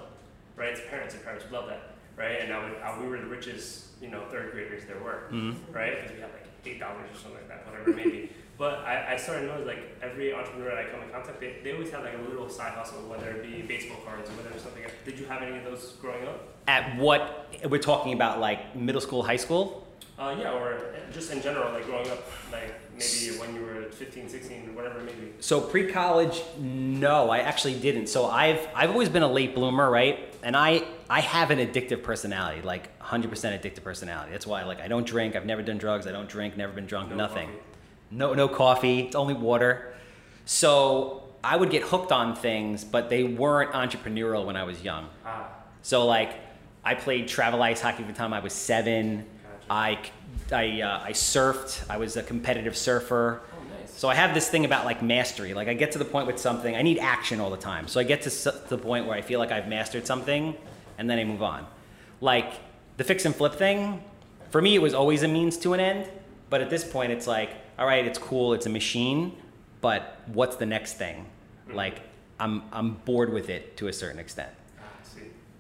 [0.57, 0.75] right?
[0.75, 2.41] To parents, and parents would love that, right?
[2.41, 5.73] And I would, I, we were the richest, you know, third graders there were, mm-hmm.
[5.73, 5.97] right?
[5.97, 8.31] Because we had like eight dollars or something like that, whatever it may be.
[8.59, 11.59] But I, I started to notice like every entrepreneur that I come in contact, they,
[11.63, 14.51] they always have like a little side hustle, whether it be baseball cards or whether
[14.51, 14.83] it's something.
[15.05, 16.43] Did you have any of those growing up?
[16.67, 19.87] At what we're talking about, like middle school, high school?
[20.19, 20.81] Uh, yeah, or
[21.13, 25.33] just in general, like growing up, like maybe when you were 15, 16, whatever maybe.
[25.39, 28.09] So pre-college, no, I actually didn't.
[28.09, 30.35] So I've I've always been a late bloomer, right?
[30.43, 34.33] And I I have an addictive personality, like 100% addictive personality.
[34.33, 36.87] That's why like I don't drink, I've never done drugs, I don't drink, never been
[36.87, 37.47] drunk, no nothing.
[37.47, 37.63] Coffee.
[38.11, 39.95] No no coffee, it's only water.
[40.45, 45.09] So I would get hooked on things, but they weren't entrepreneurial when I was young.
[45.25, 45.47] Ah.
[45.83, 46.41] So like
[46.85, 49.25] I played travel ice hockey from the time I was 7
[49.71, 49.99] I
[50.53, 51.85] I uh, I surfed.
[51.91, 53.41] I was a competitive surfer.
[53.43, 53.93] oh, nice.
[53.93, 55.55] So I have this thing about like mastery.
[55.55, 57.89] Like I get to the point with something, I need action all the time.
[57.89, 58.31] So I get to,
[58.69, 60.57] the point where I feel like I've mastered something,
[60.99, 61.67] and then I move on.
[62.21, 62.55] Like
[62.97, 64.03] the fix and flip thing,
[64.51, 66.11] for me it was always a means to an end.
[66.51, 69.37] But at this point, it's like, all right, it's cool, it's a machine,
[69.83, 71.27] but what's the next thing?
[71.71, 72.01] Like
[72.41, 74.51] I'm I'm bored with it to a certain extent.
[74.81, 74.85] Ah.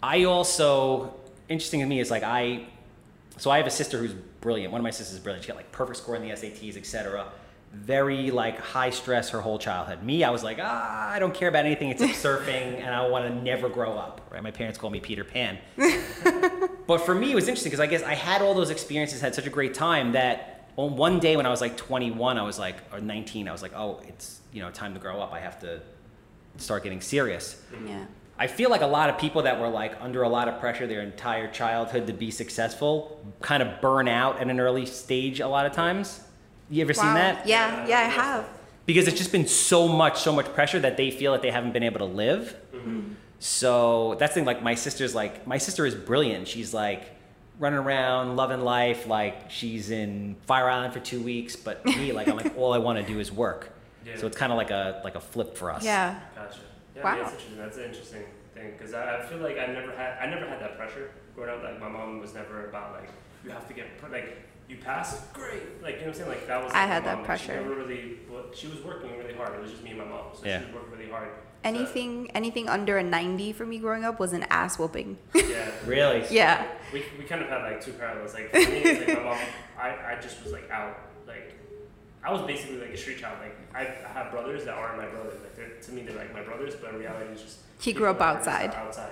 [0.02, 1.14] I also
[1.48, 2.66] interesting to me is like I
[3.38, 4.72] so I have a sister who's brilliant.
[4.72, 5.44] One of my sisters is brilliant.
[5.44, 7.26] She got like perfect score in the SATs, etc.
[7.72, 10.02] Very like high stress her whole childhood.
[10.02, 13.26] Me, I was like, ah, I don't care about anything except surfing, and I want
[13.26, 14.20] to never grow up.
[14.30, 14.42] Right?
[14.42, 15.58] My parents call me Peter Pan.
[16.86, 19.34] but for me, it was interesting because I guess I had all those experiences, had
[19.34, 22.58] such a great time that on one day when I was like 21, I was
[22.58, 25.32] like, or 19, I was like, oh, it's you know time to grow up.
[25.32, 25.80] I have to
[26.56, 27.62] start getting serious.
[27.86, 28.04] Yeah.
[28.38, 30.86] I feel like a lot of people that were like under a lot of pressure
[30.86, 35.48] their entire childhood to be successful kind of burn out at an early stage a
[35.48, 36.20] lot of times.
[36.70, 37.46] You ever seen that?
[37.46, 38.48] Yeah, yeah, I have.
[38.86, 41.72] Because it's just been so much, so much pressure that they feel that they haven't
[41.72, 42.56] been able to live.
[42.72, 43.12] Mm-hmm.
[43.38, 44.44] So that's the thing.
[44.44, 46.48] Like my sister's like my sister is brilliant.
[46.48, 47.04] She's like
[47.58, 49.06] running around, loving life.
[49.06, 52.78] Like she's in Fire Island for two weeks, but me, like I'm like all I
[52.78, 53.72] want to do is work.
[54.06, 54.16] Yeah.
[54.16, 55.84] So it's kind of like a like a flip for us.
[55.84, 56.18] Yeah.
[56.34, 56.58] Gotcha.
[56.98, 57.16] Yeah, Wow.
[57.16, 57.58] yeah, that's interesting.
[57.58, 58.22] That's an interesting
[58.54, 61.50] thing because I, I feel like I never had I never had that pressure growing
[61.50, 61.62] up.
[61.62, 63.10] Like my mom was never about like
[63.44, 64.36] you have to get like
[64.68, 65.82] you pass great.
[65.82, 66.28] Like you know what I'm saying?
[66.28, 66.72] Like that was.
[66.72, 67.18] I like, my had that mom.
[67.18, 67.52] Like, pressure.
[67.52, 68.18] She never really.
[68.30, 69.54] Well, she was working really hard.
[69.54, 70.26] It was just me and my mom.
[70.34, 70.64] So Yeah.
[70.66, 71.28] she worked really hard.
[71.64, 75.18] Anything anything under a 90 for me growing up was an ass whooping.
[75.34, 75.70] Yeah.
[75.86, 76.24] Really?
[76.30, 76.66] yeah.
[76.92, 78.32] We, we kind of had like two parallels.
[78.34, 79.38] Like for me, it's like my mom,
[79.78, 80.98] I, I just was like out.
[81.26, 81.54] Like
[82.24, 83.38] I was basically like a street child.
[83.40, 85.40] Like I, I have brothers that aren't my brothers.
[85.40, 88.08] Like they're, to me, they're like my brothers, but in reality, it's just He grew
[88.08, 88.74] up that are just outside.
[88.74, 89.10] Outside,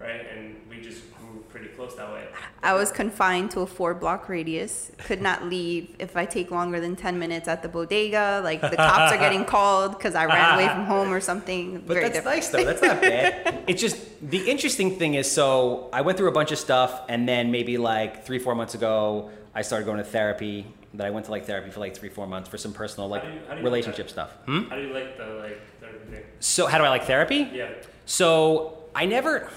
[0.00, 0.26] right?
[0.34, 2.26] And we just grew pretty close that way.
[2.62, 4.90] I was confined to a four block radius.
[4.98, 8.40] Could not leave if I take longer than 10 minutes at the bodega.
[8.42, 11.80] Like the cops are getting called because I ran away from home or something.
[11.86, 12.36] But Very that's different.
[12.36, 12.64] nice though.
[12.64, 13.64] That's not bad.
[13.68, 17.28] it's just the interesting thing is so I went through a bunch of stuff and
[17.28, 20.66] then maybe like three, four months ago I started going to therapy.
[20.94, 23.22] That I went to like therapy for like three, four months for some personal like
[23.22, 24.32] How do you- how do you relationship like stuff.
[24.46, 24.62] Hmm?
[24.64, 26.22] How do you like the like therapy thing?
[26.40, 27.48] So how do I like therapy?
[27.52, 27.68] Yeah.
[28.06, 29.50] So I never.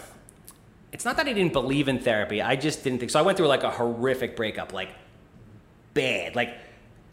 [0.91, 2.41] It's not that I didn't believe in therapy.
[2.41, 3.11] I just didn't think.
[3.11, 4.89] So I went through like a horrific breakup, like
[5.93, 6.35] bad.
[6.35, 6.53] Like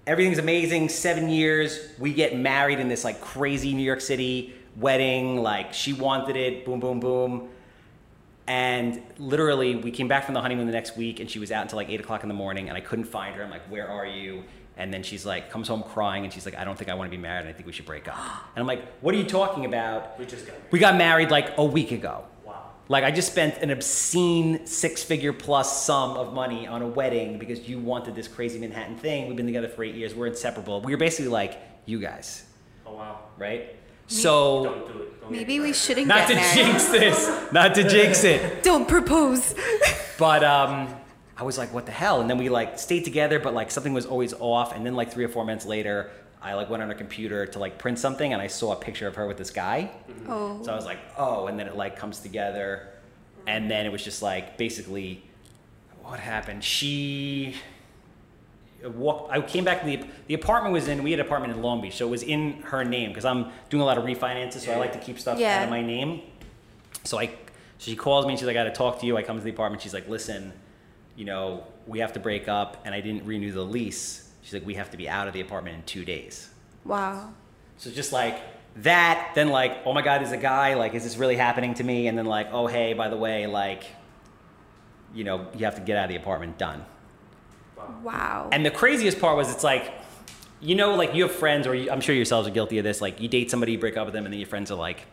[0.07, 0.89] everything's amazing.
[0.89, 1.79] Seven years.
[1.99, 5.43] We get married in this like crazy New York City wedding.
[5.43, 6.65] Like she wanted it.
[6.65, 7.51] Boom, boom, boom.
[8.49, 11.63] And literally, we came back from the honeymoon the next week, and she was out
[11.63, 13.43] until like eight o'clock in the morning, and I couldn't find her.
[13.45, 14.43] I'm like, "Where are you?"
[14.79, 17.11] And then she's like, comes home crying, and she's like, "I don't think I want
[17.11, 17.41] to be married.
[17.41, 18.17] and I think we should break up."
[18.57, 20.73] And I'm like, "What are you talking about?" We just got married.
[20.73, 22.25] We got married like a week ago.
[22.43, 22.71] Wow.
[22.89, 27.69] Like I just spent an obscene six-figure plus sum of money on a wedding because
[27.69, 29.27] you wanted this crazy Manhattan thing.
[29.29, 30.15] We've been together for eight years.
[30.15, 30.81] We're inseparable.
[30.81, 32.45] We were basically like you guys,
[32.87, 33.19] Oh wow.
[33.37, 33.77] right?
[34.09, 35.21] So Don't do it.
[35.21, 35.77] Don't Maybe get we married.
[35.77, 36.55] shouldn't not get to married.
[36.55, 38.63] jinx this, not to jinx it.
[38.63, 39.55] Don't propose.
[40.19, 40.89] But um,
[41.37, 42.21] I was like, what the hell?
[42.21, 44.75] And then we like stayed together, but like something was always off.
[44.75, 47.59] And then like three or four months later, I like went on her computer to
[47.59, 49.91] like print something, and I saw a picture of her with this guy.
[50.29, 50.63] Oh.
[50.65, 52.89] So I was like, oh, and then it like comes together,
[53.47, 55.23] and then it was just like basically,
[56.03, 56.65] what happened?
[56.65, 57.55] She
[58.85, 59.33] Uh, walked.
[59.33, 61.03] I came back to the the apartment was in.
[61.03, 63.51] We had an apartment in Long Beach, so it was in her name because I'm
[63.71, 65.59] doing a lot of refinances, so I like to keep stuff Yeah.
[65.59, 66.23] out of my name.
[67.05, 69.17] So I, so she calls me and she's like, I got to talk to you.
[69.17, 69.83] I come to the apartment.
[69.83, 70.53] She's like, listen,
[71.17, 74.31] you know, we have to break up, and I didn't renew the lease.
[74.43, 76.49] She's like, we have to be out of the apartment in two days.
[76.85, 77.31] Wow.
[77.79, 78.41] So just like
[78.77, 80.75] that, then like, oh my God, there's a guy.
[80.75, 82.07] Like, is this really happening to me?
[82.07, 83.85] And then like, oh hey, by the way, like,
[85.15, 86.59] you know, you have to get out of the apartment.
[86.59, 86.85] Done.
[88.03, 88.49] Wow.
[88.53, 89.93] And the craziest part was, it's like,
[90.61, 93.01] you know, like you have friends, or you, I'm sure yourselves are guilty of this.
[93.01, 95.07] Like, you date somebody, you break up with them, and then your friends are like,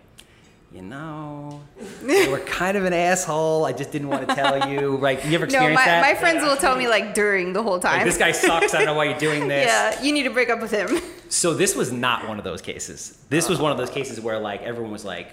[0.75, 1.61] you know,
[2.03, 3.63] they were kind of an asshole.
[3.65, 4.97] I just didn't want to tell you.
[4.97, 6.01] Like, you ever no, experienced my, that?
[6.01, 7.97] my friends will tell me like during the whole time.
[7.97, 8.73] Like, this guy sucks.
[8.73, 9.67] I don't know why you're doing this.
[9.67, 10.99] yeah, you need to break up with him.
[11.29, 13.23] So this was not one of those cases.
[13.29, 13.63] This was oh.
[13.63, 15.29] one of those cases where like everyone was like,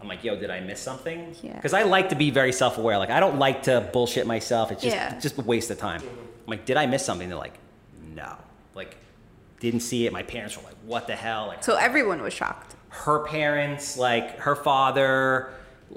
[0.00, 1.34] I'm like, yo, did I miss something?
[1.42, 1.54] Yeah.
[1.54, 2.98] Because I like to be very self-aware.
[2.98, 4.70] Like I don't like to bullshit myself.
[4.70, 5.14] It's just Yeah.
[5.14, 6.02] it's just a waste of time.
[6.46, 7.28] I'm like, did I miss something?
[7.28, 7.58] They're like,
[8.14, 8.36] no.
[8.74, 8.96] Like,
[9.60, 10.12] didn't see it.
[10.12, 11.46] My parents were like, what the hell?
[11.48, 12.74] Like So everyone was shocked.
[12.90, 15.50] her parents, like her father,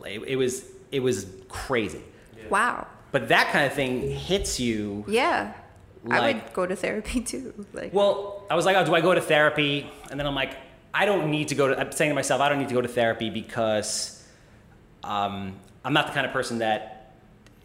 [0.06, 2.02] it, it was it was crazy.
[2.50, 2.88] Wow.
[3.12, 5.54] But that kind of thing hits you Yeah.
[6.10, 7.66] I Like- would go to therapy too.
[7.74, 9.90] Like Well, I was like, oh, do I go to therapy?
[10.10, 10.56] And then I'm like,
[10.94, 11.78] I don't need to go to.
[11.80, 14.26] I'm saying to myself, I don't need to go to therapy because
[15.04, 16.97] um, I'm not the kind of person that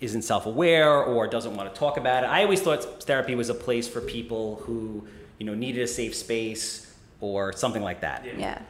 [0.02, 2.26] isn't self-aware or doesn't want to talk about it.
[2.26, 5.06] I always thought therapy was a place for people who,
[5.38, 8.26] you know, needed a safe space or something like that.
[8.38, 8.60] yeah.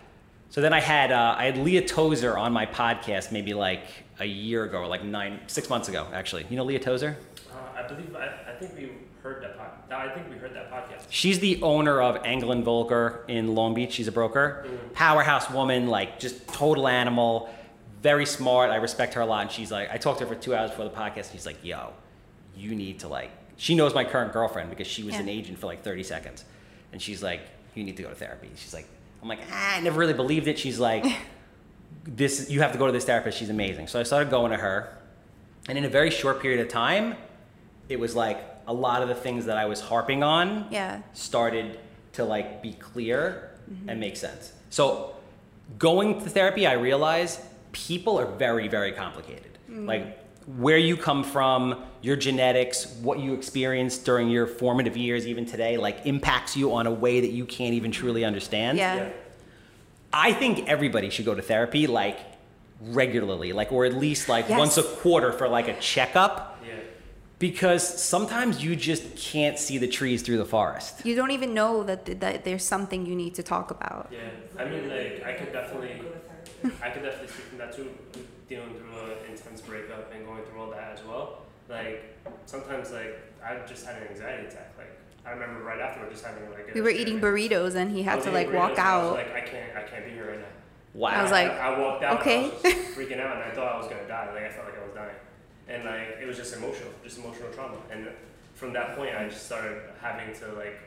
[0.50, 3.84] So then I had uh, I had Leah Tozer on my podcast maybe like
[4.20, 6.44] a year ago, or like nine, six months ago, actually.
[6.50, 7.16] You know Leah Tozer?
[7.50, 8.90] Uh, I believe I, I think we
[9.22, 11.06] heard that pod, I think we heard that podcast.
[11.08, 13.92] She's the owner of Anglin Volker in Long Beach.
[13.92, 14.66] She's a broker.
[14.92, 17.48] Powerhouse woman, like just total animal,
[18.02, 18.70] very smart.
[18.70, 19.42] I respect her a lot.
[19.42, 21.32] And she's like, I talked to her for two hours before the podcast.
[21.32, 21.92] She's like, yo,
[22.56, 25.20] you need to like, she knows my current girlfriend because she was Yeah.
[25.20, 26.44] an agent for like 30 seconds.
[26.92, 27.40] And she's like,
[27.74, 28.50] you need to go to therapy.
[28.56, 28.86] She's like,
[29.22, 30.58] I'm like, ah, I never really believed it.
[30.58, 31.06] She's like,
[32.04, 33.38] this, you have to go to this therapist.
[33.38, 33.86] She's amazing.
[33.86, 34.98] So I started going to her.
[35.68, 37.14] And in a very short period of time,
[37.88, 41.02] it was like a lot of the things that I was harping on Yeah.
[41.12, 41.78] started
[42.14, 43.50] to like be clear
[43.88, 44.52] and make sense.
[44.70, 45.14] So
[45.78, 47.40] going to therapy, I realize
[47.72, 49.58] people are very, very complicated.
[49.68, 50.18] Like
[50.58, 55.76] where you come from, your genetics, what you experienced during your formative years, even today,
[55.78, 58.76] like impacts you on a way that you can't even truly understand.
[58.76, 58.96] Yeah.
[58.96, 59.10] Yeah.
[60.12, 62.18] I think everybody should go to therapy like
[62.82, 64.58] regularly, like or at least like Yes.
[64.58, 66.74] once a quarter for like a checkup Yeah.
[67.38, 71.06] because sometimes you just can't see the trees through the forest.
[71.06, 74.12] You don't even know that, th- that there's something you need to talk about.
[74.12, 74.18] Yeah,
[74.58, 76.02] I mean, like, I could definitely,
[76.82, 77.90] I could definitely speak from that too,
[78.48, 81.42] dealing through an intense breakup and going through all that as well.
[81.68, 84.72] Like, sometimes, like, I just had an anxiety attack.
[84.76, 84.90] Like,
[85.24, 88.30] I remember right afterward just having, like, We were eating burritos and he had to
[88.30, 89.12] like walk burritos, I was out.
[89.14, 90.46] like, I can't, I can't be here right now.
[90.94, 91.08] Wow.
[91.10, 92.20] I was like, I, I walked out.
[92.20, 92.44] okay.
[92.46, 94.30] I was just freaking out, and I thought I was gonna die.
[94.34, 95.16] Like I felt like I was dying,
[95.68, 97.76] and like it was just emotional, just emotional trauma.
[97.90, 98.08] And
[98.54, 100.78] from that point, I just started having to like,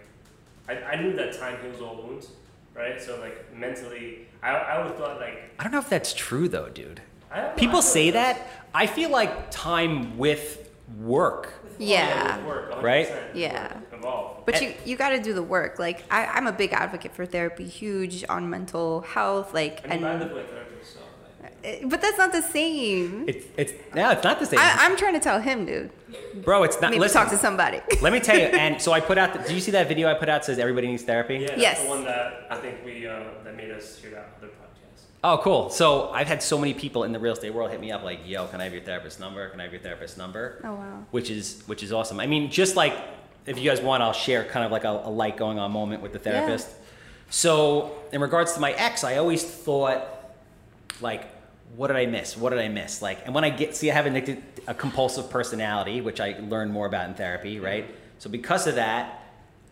[0.70, 2.28] I, I knew that time heals all wounds,
[2.76, 3.02] right?
[3.02, 6.70] So like mentally, I, I always thought like I don't know if that's true though,
[6.70, 7.02] dude.
[7.32, 8.48] I don't know, People feel say that.
[8.74, 11.54] I feel like time with work.
[11.80, 12.38] Yeah.
[12.38, 13.10] with work, 100%, Right?
[13.34, 13.78] Yeah.
[13.92, 14.46] Involved.
[14.46, 15.80] But you, you got to do the work.
[15.80, 19.54] Like, I, I'm a big advocate for therapy, huge on mental health.
[19.54, 21.00] Like, I mean, I and, live with a therapist, so
[21.42, 21.55] like, eh,
[21.86, 23.25] but that's not the same.
[23.28, 25.91] It's it's no, it's not the same, I, I'm trying to tell him, dude.
[26.43, 26.63] bro.
[26.63, 26.91] It's not.
[26.91, 27.80] Maybe listen, talk to somebody.
[28.01, 28.45] let me tell you.
[28.65, 29.34] And so I put out.
[29.34, 30.45] The, did you see that video I put out?
[30.45, 31.36] Says everybody needs therapy.
[31.36, 31.82] yeah, that's Yes.
[31.84, 35.01] the one that I think we uh, that made us hear that other podcast.
[35.23, 35.69] Oh, cool.
[35.69, 38.19] So I've had so many people in the real estate world hit me up like,
[38.25, 39.49] "Yo, can I have your therapist number?
[39.49, 41.06] Can I have your therapist number?" Oh, wow.
[41.12, 42.19] Which is which is awesome.
[42.19, 42.95] I mean, just like
[43.45, 46.01] if you guys want, I'll share kind of like a, a light going on moment
[46.04, 46.67] with the therapist.
[46.67, 46.73] Yeah.
[46.73, 47.34] therapist.
[47.34, 50.04] So in regards to my ex, I always thought
[51.01, 51.25] like,
[51.75, 52.38] what did I miss?
[52.38, 53.01] What did I miss?
[53.01, 56.71] Like, and when I get see, I have a, a compulsive personality, which I learn
[56.71, 57.86] more about in therapy, right?
[58.19, 59.21] So because of that.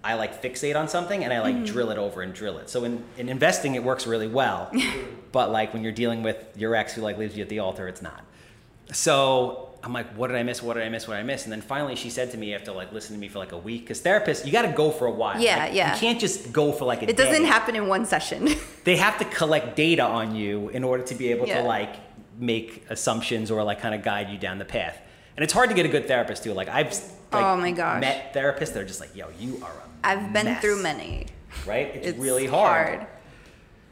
[0.06, 1.64] I like fixate on something and I like mm-hmm.
[1.64, 2.70] drill it over and drill it.
[2.70, 4.70] So in, in investing, it works really well.
[5.32, 7.88] but like when you're dealing with your ex who like leaves you at the altar,
[7.88, 8.26] it's not.
[8.92, 10.64] So I'm like, what did I miss?
[10.64, 11.08] What did I miss?
[11.08, 11.44] What did I miss?
[11.44, 13.58] And then finally she said to me after like listening to me for like a
[13.58, 15.40] week, because therapists, you got to go for a while.
[15.42, 15.94] Yeah, Like, yeah.
[15.94, 18.48] You can't just go for like a It doesn't happen in one session.
[18.86, 21.62] They have to collect data on you in order to be able Yeah.
[21.62, 21.96] to like
[22.38, 24.98] make assumptions or like kind of guide you down the path.
[25.38, 26.54] And it's hard to get a good therapist too.
[26.54, 28.02] Like I've oh like, Oh my gosh.
[28.02, 31.28] met therapists that are just like, yo, you are a I've been through many.
[31.66, 31.88] Right?
[31.96, 33.06] It's, It's really hard.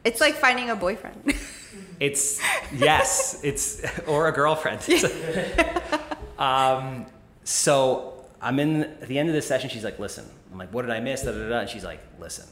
[0.04, 1.34] It's like finding a boyfriend.
[2.02, 2.42] It's
[2.74, 4.80] yes, it's or a girlfriend.
[6.40, 7.06] um,
[7.44, 9.70] so I'm in at the end of the session.
[9.70, 11.60] She's like, "Listen," I'm like, "What did I miss?" Da, da, da.
[11.60, 12.48] And she's like, "Listen,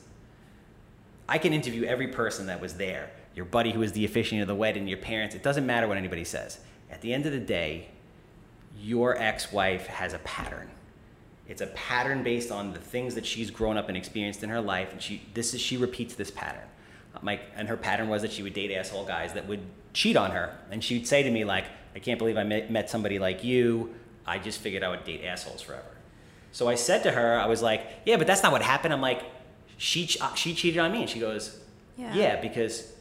[1.27, 3.09] I can interview every person that was there.
[3.33, 5.33] Your buddy who was the officiant of the wedding, your parents.
[5.33, 6.59] It doesn't matter what anybody says.
[6.91, 7.89] At the end of the day,
[8.79, 10.69] your ex-wife has a pattern.
[11.47, 14.61] It's a pattern based on the things that she's grown up and experienced in her
[14.61, 16.69] life, and she this is she repeats this pattern.
[17.21, 19.61] My, and her pattern was that she would date asshole guys that would
[19.93, 22.71] cheat on her, and she would say to me like, "I can't believe I met,
[22.71, 23.93] met somebody like you.
[24.25, 25.91] I just figured I would date assholes forever."
[26.51, 29.01] So I said to her, I was like, "Yeah, but that's not what happened." I'm
[29.01, 29.23] like,
[29.77, 31.59] "She she cheated on me," and she goes,
[31.97, 32.13] Yeah.
[32.13, 32.91] "Yeah, because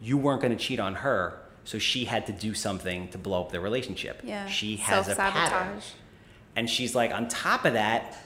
[0.00, 3.42] you weren't going to cheat on her." So she had to do something to blow
[3.42, 4.22] up the relationship.
[4.24, 4.46] Yeah.
[4.46, 5.80] She has a pattern.
[6.56, 8.16] And she's like, on top of that,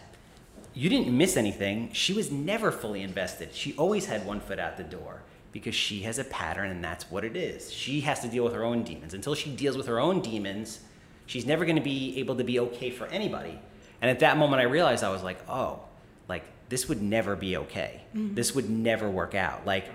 [0.74, 1.90] you didn't miss anything.
[1.92, 3.54] She was never fully invested.
[3.54, 7.10] She always had one foot out the door because she has a pattern and that's
[7.10, 7.72] what it is.
[7.72, 9.14] She has to deal with her own demons.
[9.14, 10.80] Until she deals with her own demons,
[11.26, 13.58] she's never going to be able to be okay for anybody.
[14.02, 15.80] And at that moment, I realized I was like, oh,
[16.28, 18.00] like this would never be okay.
[18.14, 18.34] Mm-hmm.
[18.34, 19.64] This would never work out.
[19.64, 19.86] Like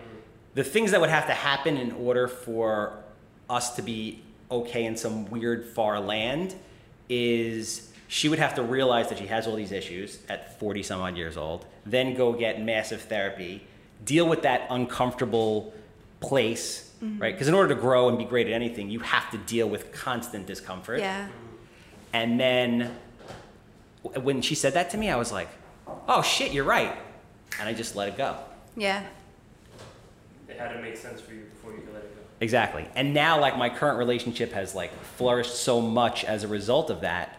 [0.54, 3.04] the things that would have to happen in order for
[3.50, 6.56] us to be okay in some weird far land
[7.10, 11.00] is she would have to realize that she has all these issues at 40 some
[11.00, 13.64] odd years old, then go get massive therapy,
[14.04, 15.72] deal with that uncomfortable
[16.20, 17.22] place, mm-hmm.
[17.22, 17.36] right?
[17.36, 19.94] Because in order to grow and be great at anything, you have to deal with
[19.94, 21.02] constant discomfort.
[21.02, 21.28] Yeah.
[22.12, 22.98] And then
[24.02, 25.50] when she said that to me, I was like,
[26.08, 26.98] oh shit, you're right.
[27.60, 28.38] And I just let it go.
[28.76, 29.04] Yeah.
[30.48, 32.22] It had to make sense for you before you could let it go.
[32.42, 32.88] Exactly.
[32.96, 37.02] And now like my current relationship has like flourished so much as a result of
[37.02, 37.36] that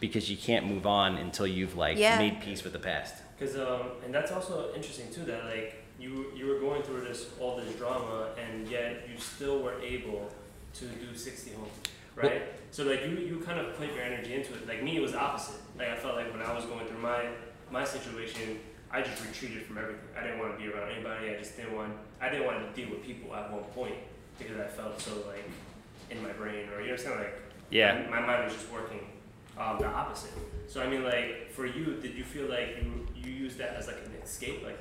[0.00, 2.18] because you can't move on until you've like Yeah.
[2.18, 3.14] made peace with the past.
[3.38, 7.26] Because um, and that's also interesting too that like you you were going through this
[7.40, 10.30] all this drama and yet you still were able
[10.74, 11.70] to do 60 homes,
[12.14, 12.42] right?
[12.70, 14.66] so like you you kind of put your energy into it.
[14.68, 15.60] Like me, it was opposite.
[15.78, 17.26] Like I felt like when I was going through my
[17.70, 18.58] my situation,
[18.90, 20.00] I just retreated from everything.
[20.18, 21.30] I didn't want to be around anybody.
[21.30, 23.94] I just didn't want I didn't want to deal with people at one point
[24.38, 25.44] because I felt so like
[26.10, 27.34] in my brain or you understand like
[27.70, 28.06] Yeah.
[28.08, 29.00] my, my mind was just working
[29.58, 30.32] um, the opposite.
[30.68, 33.86] So I mean, like for you, did you feel like you you used that as
[33.86, 34.78] like an escape, like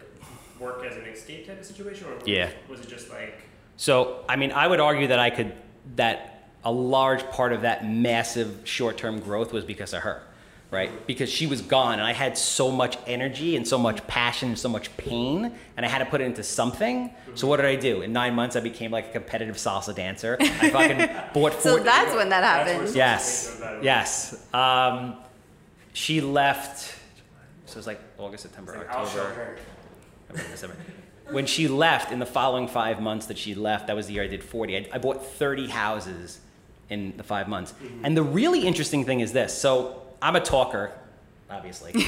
[0.60, 2.50] work as an escape type of situation, or was, Yeah.
[2.70, 3.40] was it just like
[3.76, 5.54] So, I mean, I would argue that I could,
[5.98, 10.24] that a large part of that massive short term growth was because of her,
[10.70, 11.08] right?
[11.08, 14.60] Because she was gone and I had so much energy and so much passion and
[14.60, 17.14] so much pain and I had to put it into something.
[17.36, 18.02] So, what did I do?
[18.02, 20.38] In nine months, I became like a competitive salsa dancer.
[20.40, 22.96] I fucking bought So 40 that's when that happened.
[22.96, 23.84] Yes, Something about it.
[23.84, 24.46] yes.
[24.54, 25.16] Um,
[25.94, 26.96] she left.
[27.66, 29.34] So it was like August, September, It's like, October.
[29.34, 29.58] her.
[30.30, 30.76] November, December.
[31.32, 34.24] When she left, in the following five months that she left, that was the year
[34.24, 34.78] I did 40.
[34.78, 36.40] I, I bought 30 houses
[36.90, 37.74] in the five months.
[38.04, 39.54] And the really interesting thing is this.
[39.58, 40.92] So I'm a talker,
[41.50, 41.92] obviously.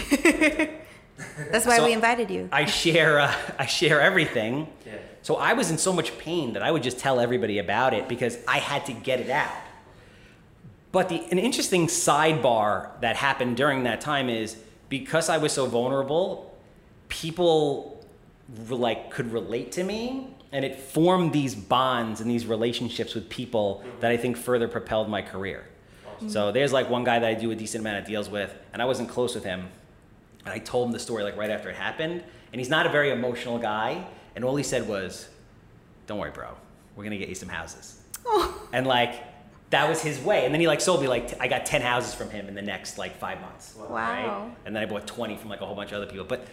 [1.51, 2.49] That's why So- we invited you.
[2.51, 4.67] I share, uh, I share everything.
[4.85, 4.93] Yeah.
[5.21, 8.07] So I was in so much pain that I would just tell everybody about it
[8.07, 9.51] because I had to get it out.
[10.91, 14.55] But the, an interesting sidebar that happened during that time is
[14.87, 16.57] because I was so vulnerable,
[17.09, 18.03] people
[18.69, 23.29] re- like could relate to me, and it formed these bonds and these relationships with
[23.29, 25.67] people that I think further propelled my career.
[26.19, 26.29] Mm-hmm.
[26.29, 28.81] So there's like one guy that I do a decent amount of deals with, and
[28.81, 29.67] I wasn't close with him,
[30.45, 32.89] and I told him the story like right after it happened, and he's not a
[32.89, 34.05] very emotional guy,
[34.35, 35.27] and all he said was,
[36.07, 36.49] "Don't worry, bro,
[36.95, 38.67] we're gonna get you some houses." Oh.
[38.73, 39.23] and like
[39.69, 40.45] that was his way.
[40.45, 42.55] And then he like sold me like t- i got 10 houses from him in
[42.55, 43.75] the next like five months.
[43.75, 44.51] Wow.
[44.65, 46.25] and then i bought 20 from like a whole bunch of other people.
[46.25, 46.47] But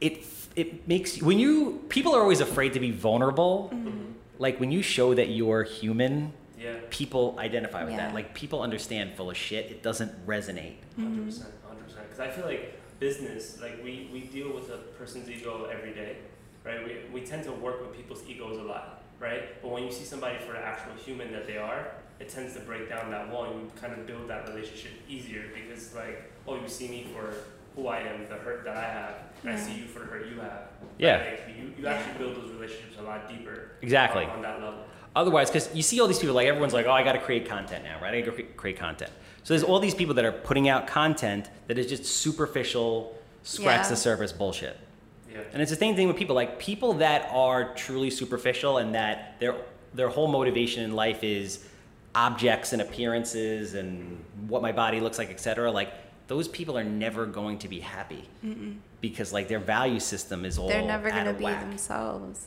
[0.00, 0.24] it
[0.56, 3.70] it makes you when you people are always afraid to be vulnerable.
[3.72, 4.12] Mm-hmm.
[4.38, 6.74] Like when you show that you're human Yeah.
[6.90, 8.08] people identify with Yeah.
[8.08, 11.04] that like people understand full of shit it doesn't resonate mm-hmm.
[11.04, 12.04] Hundred percent, hundred percent.
[12.10, 16.18] Because I feel like business, like we, we deal with a person's ego every day,
[16.64, 16.84] right?
[16.84, 19.60] We, we tend to work with people's egos a lot, right?
[19.62, 21.88] But when you see somebody for the actual human that they are,
[22.20, 25.44] it tends to break down that wall and you kind of build that relationship easier
[25.54, 27.34] because like, oh, you see me for
[27.74, 30.26] who I am, the hurt that I have, and I see you for the hurt
[30.26, 30.64] you have.
[30.98, 31.18] Yeah.
[31.18, 33.70] Like, you, you actually build those relationships a lot deeper.
[33.80, 34.24] Exactly.
[34.24, 34.84] On, on that level.
[35.16, 37.48] Otherwise, because you see all these people, like everyone's like, oh, I got to create
[37.48, 38.14] content now, right?
[38.14, 39.10] I got to create content.
[39.42, 43.84] So there's all these people that are putting out content that is just superficial, scratch
[43.84, 43.88] Yeah.
[43.88, 44.76] the surface bullshit.
[45.32, 45.40] Yeah.
[45.52, 49.38] And it's the same thing with people, like people that are truly superficial and that
[49.40, 49.54] their
[49.92, 51.66] their whole motivation in life is
[52.14, 55.72] objects and appearances and what my body looks like, etc.
[55.72, 55.92] Like
[56.28, 58.28] those people are never going to be happy
[59.00, 62.46] because like their value system is all They're never gonna be whack themselves.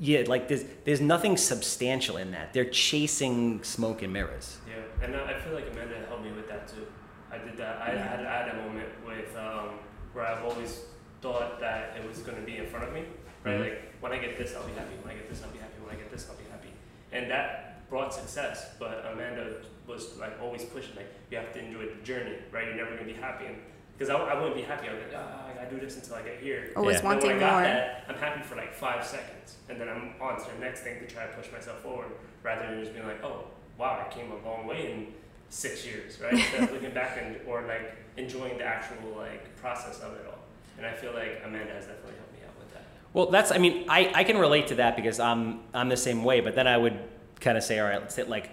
[0.00, 2.52] Yeah, like there's there's nothing substantial in that.
[2.52, 4.58] They're chasing smoke and mirrors.
[4.68, 6.86] Yeah, and I I feel like Amanda helped me with that too.
[7.32, 7.82] I did that.
[7.82, 9.70] I had, I had a moment with um,
[10.12, 10.82] where I've always
[11.20, 13.02] thought that it was going to be in front of me,
[13.44, 13.56] right?
[13.56, 13.60] Mhm.
[13.60, 14.94] Like when I get this, I'll be happy.
[15.02, 15.80] When I get this, I'll be happy.
[15.82, 16.68] When I get this, I'll be happy.
[17.12, 18.70] And that brought success.
[18.78, 19.56] But Amanda
[19.88, 22.66] was like always pushing, like you have to enjoy the journey, right?
[22.66, 23.46] You're never going to be happy.
[23.46, 23.56] And
[23.96, 26.16] because I, I wouldn't be happy, I was like, ah, I gotta do this until
[26.16, 26.72] I get here.
[26.76, 27.10] Always Yeah.
[27.10, 27.62] And then wanting when I got more.
[27.62, 31.00] that, I'm happy for like five seconds, and then I'm on to the next thing
[31.00, 32.08] to try to push myself forward,
[32.42, 33.44] rather than just being like, oh,
[33.78, 35.12] wow, I came a long way in
[35.48, 36.32] six years, right?
[36.34, 40.38] Instead of looking back and or like enjoying the actual like process of it all.
[40.76, 42.82] And I feel like Amanda has definitely helped me out with that.
[43.12, 46.24] Well, that's I mean I, I can relate to that because I'm I'm the same
[46.24, 46.40] way.
[46.40, 46.98] But then I would
[47.40, 48.50] kind of say, all right, let's say like,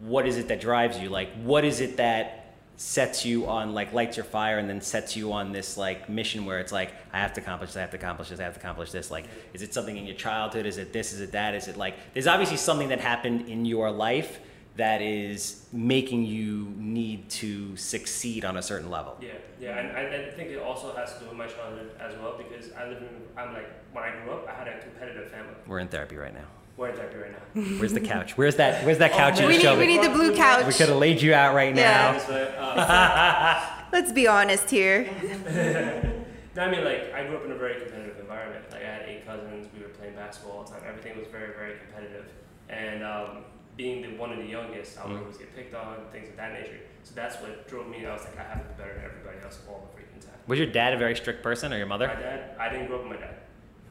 [0.00, 1.08] what is it that drives you?
[1.08, 2.41] Like, what is it that
[2.76, 6.44] sets you on like lights your fire and then sets you on this like mission
[6.44, 8.54] where it's like I have to accomplish this, I have to accomplish this, I have
[8.54, 9.10] to accomplish this.
[9.10, 10.66] Like, is it something in your childhood?
[10.66, 11.12] Is it this?
[11.12, 11.54] Is it that?
[11.54, 14.40] Is it like there's obviously something that happened in your life
[14.76, 19.16] that is making you need to succeed on a certain level.
[19.20, 22.16] Yeah, yeah, and I, I think it also has to do with my childhood as
[22.18, 25.30] well because I live in, I'm like, when I grew up, I had a competitive
[25.30, 25.52] family.
[25.66, 26.46] We're in therapy right now.
[26.76, 27.78] Where is that right now?
[27.78, 28.36] Where's the couch?
[28.36, 28.84] Where's that?
[28.84, 30.66] Where's that couch in We need, we need the blue couch.
[30.66, 32.18] We could have laid you out right Yeah.
[32.26, 33.72] now.
[33.90, 35.08] But, Let's be honest here.
[36.54, 38.62] No, I mean like I grew up in a very competitive environment.
[38.70, 39.68] Like I had eight cousins.
[39.74, 40.82] We were playing basketball all the time.
[40.86, 42.26] Everything was very, very competitive.
[42.68, 43.44] And um,
[43.78, 45.20] being the one of the youngest, I would Mhm.
[45.22, 46.76] always get picked on, things of that nature.
[47.04, 48.04] So that's what drove me.
[48.04, 50.38] I was like, I have to be better than everybody else all the freaking time.
[50.46, 52.06] Was your dad a very strict person or your mother?
[52.08, 53.34] My dad, I didn't grow up with my dad.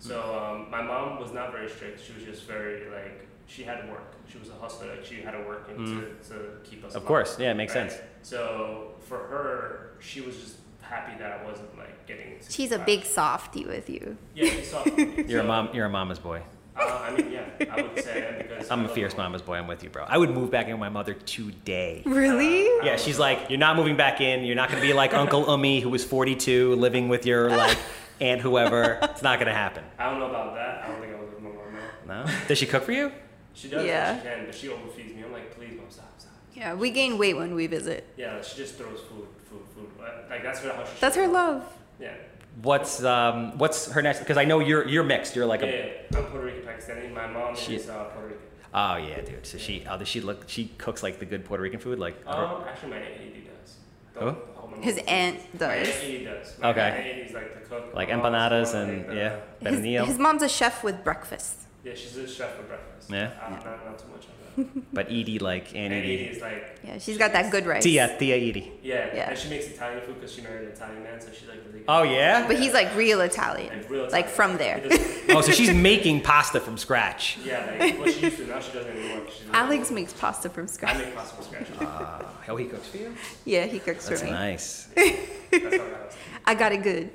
[0.01, 2.01] So um, my mom was not very strict.
[2.05, 4.13] She was just very like she had to work.
[4.31, 4.87] She was a hustler.
[4.89, 6.93] Like she had to work and to, to keep us.
[6.93, 6.95] Mm.
[6.95, 7.05] Of alive.
[7.05, 7.91] course, yeah, it makes Right?
[7.91, 8.01] sense.
[8.23, 12.33] So for her, she was just happy that I wasn't like getting.
[12.49, 12.85] She's a 65.
[12.85, 14.17] big softy with you.
[14.35, 14.89] Yeah, she's soft.
[15.27, 15.69] You're a mom.
[15.73, 16.41] You're a mama's boy.
[16.73, 19.17] Uh, I mean, yeah, I would say because I'm a fierce her.
[19.21, 19.55] mama's boy.
[19.55, 20.05] I'm with you, bro.
[20.07, 22.01] I would move back in with my mother today.
[22.05, 22.63] Really?
[22.85, 24.45] Yeah, she's like, you're not moving back in.
[24.45, 27.77] You're not gonna be like Uncle Umi, who was 42, living with your like
[28.21, 28.99] aunt, whoever.
[29.03, 29.83] It's not gonna happen.
[29.99, 30.83] I don't know about that.
[30.83, 32.23] I don't think I would live with my mom now.
[32.25, 32.31] No.
[32.47, 33.11] Does she cook for you?
[33.53, 33.85] She does.
[33.85, 34.13] Yeah.
[34.13, 34.17] Yeah.
[34.17, 35.23] She can, but she overfeeds me.
[35.25, 36.31] I'm like, please, mom, stop, stop.
[36.53, 38.07] Yeah, we gain weight when we visit.
[38.17, 39.87] Yeah, she just throws food, food, food.
[40.29, 40.91] Like that's her how she.
[40.99, 41.73] That's her shows love.
[41.99, 42.13] Yeah.
[42.61, 44.19] What's um What's her next?
[44.19, 45.35] Because I know you're you're mixed.
[45.35, 46.05] You're like Yeah, a.
[46.11, 46.17] yeah.
[46.17, 47.13] I'm Puerto Rican Pakistani.
[47.13, 48.41] My mom She- is uh, Puerto Rican.
[48.73, 49.45] Oh yeah, dude.
[49.45, 52.15] So she oh does she look she cooks like the good Puerto Rican food like.
[52.27, 53.75] Um, actually, my aunt Edie does.
[54.15, 54.19] Who?
[54.19, 54.50] Don't hold my mouth.
[54.81, 55.87] His aunt My does.
[55.87, 56.59] aunt Edie does.
[56.59, 56.81] My Okay.
[56.81, 57.93] Aunt Edie's like the cook.
[57.93, 61.57] Like empanadas more and the- yeah, His, his mom's a chef with breakfast.
[61.83, 63.09] Yeah, she's a chef with breakfast.
[63.09, 63.31] Yeah?
[63.43, 64.40] Uh, Not, not too much of that.
[64.93, 66.23] But Edie, like Aunt and Edie Edie.
[66.35, 66.79] is like.
[66.83, 67.83] Yeah, she's got that good rice.
[67.83, 68.71] Tia, Tia Edie.
[68.83, 69.29] Yeah, Yeah.
[69.29, 71.79] and she makes Italian food because she married an Italian man, so she's like really.
[71.79, 71.85] Good.
[71.87, 72.47] Oh yeah.
[72.47, 74.81] But he's like real Italian, Like real like from there.
[75.33, 77.37] Oh, so she's making pasta from scratch.
[77.45, 79.23] yeah, like what she used to now she doesn't anymore.
[79.29, 80.95] She's Alex makes pasta from scratch.
[80.95, 81.07] I scratch.
[81.07, 81.67] make pasta from scratch.
[81.81, 83.15] Uh, oh, he cooks for you.
[83.45, 84.31] Yeah, he cooks That's for me.
[84.33, 84.87] nice.
[84.95, 85.09] That's
[85.53, 86.15] how that was.
[86.45, 87.11] I got it good.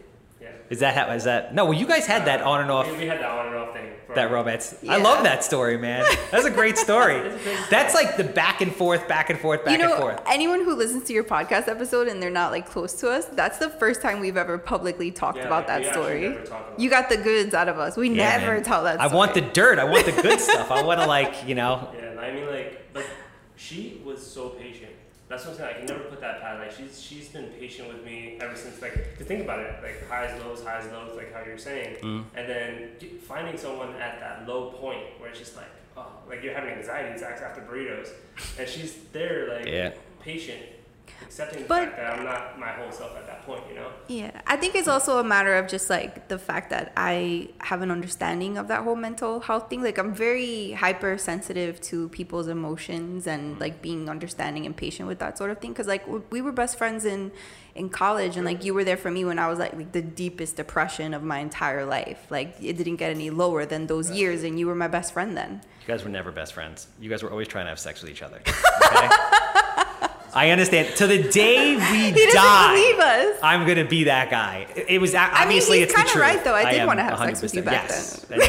[0.69, 0.73] Yeah.
[0.75, 1.13] Is that how?
[1.15, 1.55] Is that?
[1.55, 1.65] No.
[1.67, 2.91] Well, you guys had that uh, on and off.
[2.91, 3.93] We, we had that on and off thing.
[4.07, 4.75] for- That romance.
[4.89, 6.05] I love that story, man.
[6.31, 7.33] That's a great story.
[7.71, 10.23] That's like the back and forth, back and forth, back you know, and forth.
[10.27, 13.59] anyone who listens to your podcast episode and they're not like close to us, that's
[13.59, 16.29] the first time we've ever publicly talked Yeah, about like, that actually story.
[16.31, 17.97] never talk about You got the goods out of us.
[17.97, 18.63] We Yeah, never man.
[18.65, 19.11] tell that Story.
[19.11, 19.79] I want the dirt.
[19.79, 20.71] I want the good stuff.
[20.71, 21.91] I want to like, you know.
[21.97, 23.07] Yeah, I mean, like, but
[23.57, 24.91] she was so patient.
[25.29, 25.75] That's what I'm saying.
[25.75, 26.61] I can never put that past.
[26.61, 28.81] Like, she's she's been patient with me ever since.
[28.81, 32.25] Like, to think about it, like highs, lows, highs, lows, like how you're saying, Mm.
[32.37, 35.67] and then get- finding someone at that low point where it's just like,
[35.97, 38.11] oh, like you're having anxiety attacks after burritos,
[38.59, 39.93] and she's there, like, Yeah.
[40.23, 40.63] patient,
[41.23, 43.63] accepting the But- fact that I'm not my whole self at that point.
[43.69, 43.89] You know?
[44.09, 47.83] Yeah, I think it's also a matter of just like the fact that I have
[47.83, 49.83] an understanding of that whole mental health thing.
[49.83, 53.61] Like I'm very hypersensitive to people's emotions and mm-hmm.
[53.61, 55.75] like being understanding and patient with that sort of thing.
[55.75, 57.33] Cause like we were best friends in
[57.77, 60.03] in college, and like you were there for me when I was like, like the
[60.03, 62.27] deepest depression of my entire life.
[62.31, 65.37] Like it didn't get any lower than those years, and you were my best friend
[65.37, 65.61] then.
[65.83, 66.89] You guys were never best friends.
[66.99, 68.41] You guys were always trying to have sex with each other.
[68.87, 69.09] Okay?
[70.37, 70.95] I understand.
[70.97, 73.39] To the day we He die, believe us.
[73.43, 74.67] I'm gonna be that guy.
[74.77, 76.55] It, it was a- mean, obviously he's it's kinda right, though.
[76.55, 77.65] I did am wanna have sex with you 100%.
[77.65, 78.27] back yes.
[78.31, 78.43] And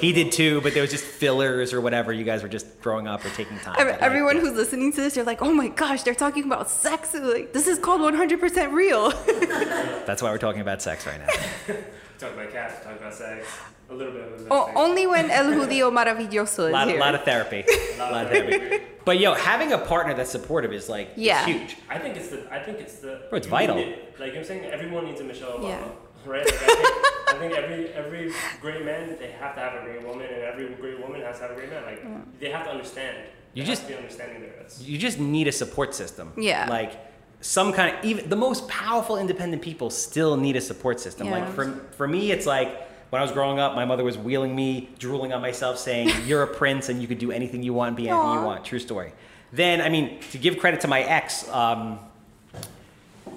[0.00, 2.12] he did too, but there was just fillers or whatever.
[2.12, 3.76] You guys were just growing up or taking time.
[3.78, 7.14] Every- Everyone who's listening to this, they're like, oh my gosh, they're talking about sex.
[7.14, 9.10] Like this is called 100% real.
[10.06, 11.74] That's why we're talking about sex right now.
[12.18, 13.46] Talk about cats, talk about sex,
[13.90, 14.72] a little bit of O- sex.
[14.76, 16.98] only when El Judío Maravilloso A is lot, here.
[17.00, 17.64] lot of therapy.
[17.68, 18.84] A lot of therapy.
[19.04, 21.44] But yo, having a partner that's supportive is like it's Yeah.
[21.46, 21.76] huge.
[21.88, 22.46] I think it's the.
[22.52, 23.22] I think it's the.
[23.30, 23.78] Bro, it's vital.
[23.78, 23.86] it.
[23.86, 26.30] Like you know what I'm saying, everyone needs a Michelle Obama, Yeah.
[26.32, 26.44] right?
[26.46, 30.06] Like, I, think, I think every every great man they have to have a great
[30.06, 31.82] woman, and every great woman has to have a great man.
[31.84, 32.00] Like
[32.40, 33.16] they have to understand.
[33.54, 34.54] You There just- be understanding there.
[34.80, 36.32] You just need a support system.
[36.36, 36.66] Yeah.
[36.68, 36.92] Like
[37.40, 41.26] some kind of even the most powerful independent people still need a support system.
[41.26, 41.32] Yeah.
[41.40, 41.64] Like for
[41.96, 42.70] for me, it's like
[43.10, 46.42] when I was growing up, my mother was wheeling me, drooling on myself, saying, "You're
[46.42, 48.78] a prince and you could do anything you want, and be anything you want." True
[48.78, 49.12] story.
[49.52, 51.98] Then, I mean, to give credit to my ex, um,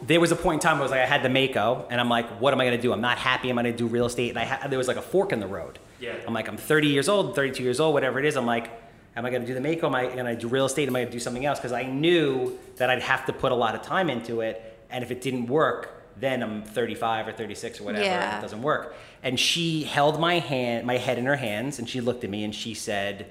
[0.06, 2.00] there was a point in time where I was like, I had the Maaco, and
[2.00, 2.94] I'm like, what am I gonna do?
[2.94, 3.50] I'm not happy.
[3.50, 5.48] I'm gonna do real estate, and I ha- there was like a fork in the
[5.48, 5.80] road.
[6.00, 6.14] Yeah.
[6.28, 8.36] I'm like, I'm 30 years old, 32 years old, whatever it is.
[8.36, 8.70] I'm like,
[9.16, 9.84] am I gonna do the Maaco?
[9.86, 10.88] Am I gonna do real estate?
[10.88, 11.60] Am I gonna do something else?
[11.60, 15.04] Because I knew that I'd have to put a lot of time into it, and
[15.04, 18.04] if it didn't work, then I'm 35 or 36 or whatever.
[18.06, 18.38] Yeah.
[18.38, 18.96] It doesn't work.
[19.24, 22.44] And she held my hand, my head in her hands, and she looked at me
[22.44, 23.30] and she said,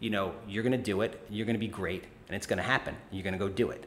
[0.00, 1.20] you know, you're gonna do it.
[1.30, 2.96] You're gonna be great, and it's gonna happen.
[3.10, 3.84] You're gonna go do it.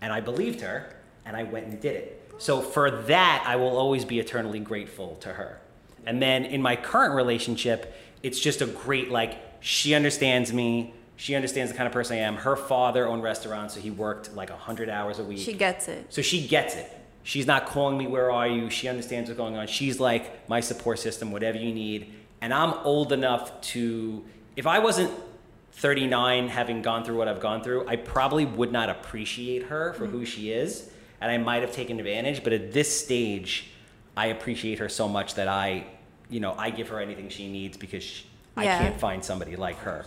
[0.00, 2.32] And I believed her, and I went and did it.
[2.38, 5.60] So for that, I will always be eternally grateful to her.
[6.06, 10.94] And then in my current relationship, it's just a great like she understands me.
[11.16, 12.36] She understands the kind of person I am.
[12.36, 15.38] Her father owned restaurants, so he worked like hundred hours a week.
[15.38, 16.06] she gets it.
[16.10, 16.92] So she gets it.
[17.26, 18.70] She's not calling me, where are you?
[18.70, 19.66] She understands what's going on.
[19.66, 22.14] She's like my support system, whatever you need.
[22.40, 24.24] And I'm old enough to,
[24.54, 25.10] if I wasn't
[25.72, 30.06] 39 having gone through what I've gone through, I probably would not appreciate her for
[30.06, 30.24] who mm-hmm.
[30.24, 30.88] she is.
[31.20, 32.44] And I might have taken advantage.
[32.44, 33.70] But at this stage,
[34.16, 35.84] I appreciate her so much that I,
[36.30, 38.24] you know, I give her anything she needs because she,
[38.56, 40.06] I can't find somebody like her.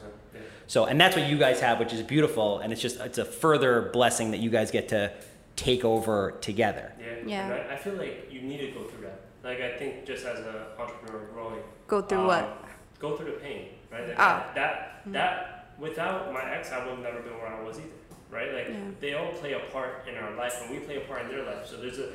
[0.67, 3.25] So, and that's what you guys have, which is beautiful, and it's just it's a
[3.25, 5.11] further blessing that you guys get to
[5.59, 6.91] take over together.
[6.99, 7.05] Yeah.
[7.25, 7.45] Yeah.
[7.45, 9.19] And I, I feel like you need to go through that.
[9.43, 11.61] Like I think just as an entrepreneur growing.
[11.87, 12.65] Go through um, what?
[12.99, 14.07] Go through the pain, right?
[14.07, 14.51] Like Ah.
[14.55, 17.89] that that without my ex, I would have never been where I was either,
[18.31, 18.53] right?
[18.53, 18.91] Like Yeah.
[18.99, 21.43] they all play a part in our life, and we play a part in their
[21.43, 21.65] life.
[21.65, 22.09] So there's a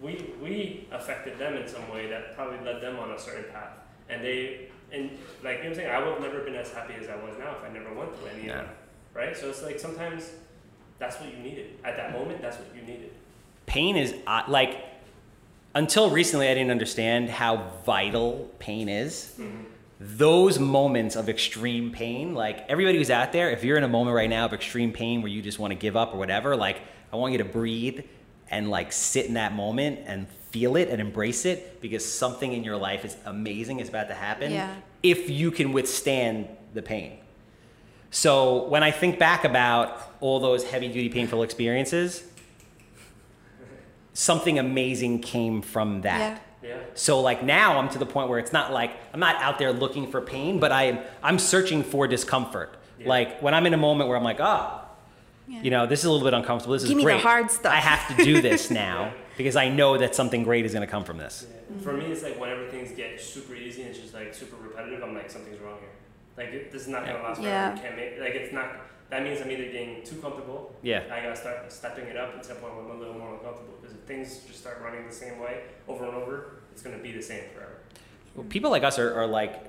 [0.00, 0.12] we
[0.42, 3.72] we affected them in some way that probably led them on a certain path,
[4.08, 5.10] and they and
[5.46, 7.16] like you know what I'm saying, I would have never been as happy as I
[7.16, 8.74] was now if I never went through any of that,
[9.14, 9.36] right?
[9.36, 10.30] So it's like sometimes
[10.98, 12.40] that's what you needed at that moment.
[12.42, 13.10] That's what you needed.
[13.66, 14.84] Pain is uh, like
[15.74, 19.34] until recently, I didn't understand how vital pain is.
[20.00, 24.14] Those moments of extreme pain, like everybody who's out there, if you're in a moment
[24.16, 26.80] right now of extreme pain where you just want to give up or whatever, like
[27.12, 28.00] I want you to breathe
[28.50, 32.64] and like sit in that moment and feel it and embrace it because something in
[32.64, 34.74] your life is amazing is about to happen Yeah.
[35.02, 37.18] if you can withstand the pain.
[38.12, 42.22] So when I think back about all those heavy duty painful experiences,
[44.12, 46.42] something amazing came from that.
[46.62, 46.68] Yeah.
[46.68, 46.78] Yeah.
[46.94, 49.72] So like now I'm to the point where it's not like I'm not out there
[49.72, 52.76] looking for pain, but I am I'm searching for discomfort.
[53.00, 53.08] Yeah.
[53.08, 54.84] Like when I'm in a moment where I'm like, ah,
[55.48, 56.74] you know, this is a little bit uncomfortable.
[56.74, 57.20] This Give is me the great.
[57.22, 57.72] hard stuff.
[57.72, 60.90] I have to do this now because I know that something great is going to
[60.90, 61.46] come from this.
[61.48, 61.82] Yeah.
[61.82, 65.02] For me, it's like whenever things get super easy and it's just like super repetitive,
[65.02, 65.88] I'm like something's wrong here.
[66.36, 67.48] Like it, this is not gonna last forever.
[67.48, 67.74] Yeah.
[67.74, 68.70] You can't make like it's not.
[69.10, 70.74] That means I'm either getting too comfortable.
[70.82, 71.02] Yeah.
[71.12, 73.74] I gotta start stepping it up until the point where I'm a little more uncomfortable.
[73.80, 77.12] Because if things just start running the same way over and over, it's gonna be
[77.12, 77.78] the same forever.
[78.34, 79.66] Well, people like us are, are like,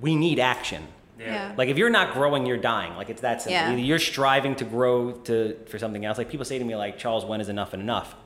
[0.00, 0.82] we need action.
[1.18, 1.54] Yeah.
[1.56, 2.94] Like if you're not growing, you're dying.
[2.96, 3.52] Like it's that simple.
[3.52, 3.76] Yeah.
[3.76, 6.18] You're striving to grow to for something else.
[6.18, 8.16] Like people say to me, like Charles, when is enough and enough?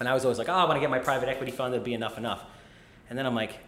[0.00, 1.72] And I was always like, oh, I want to get my private equity fund.
[1.72, 2.44] That'd be enough enough.
[3.08, 3.58] And then I'm like,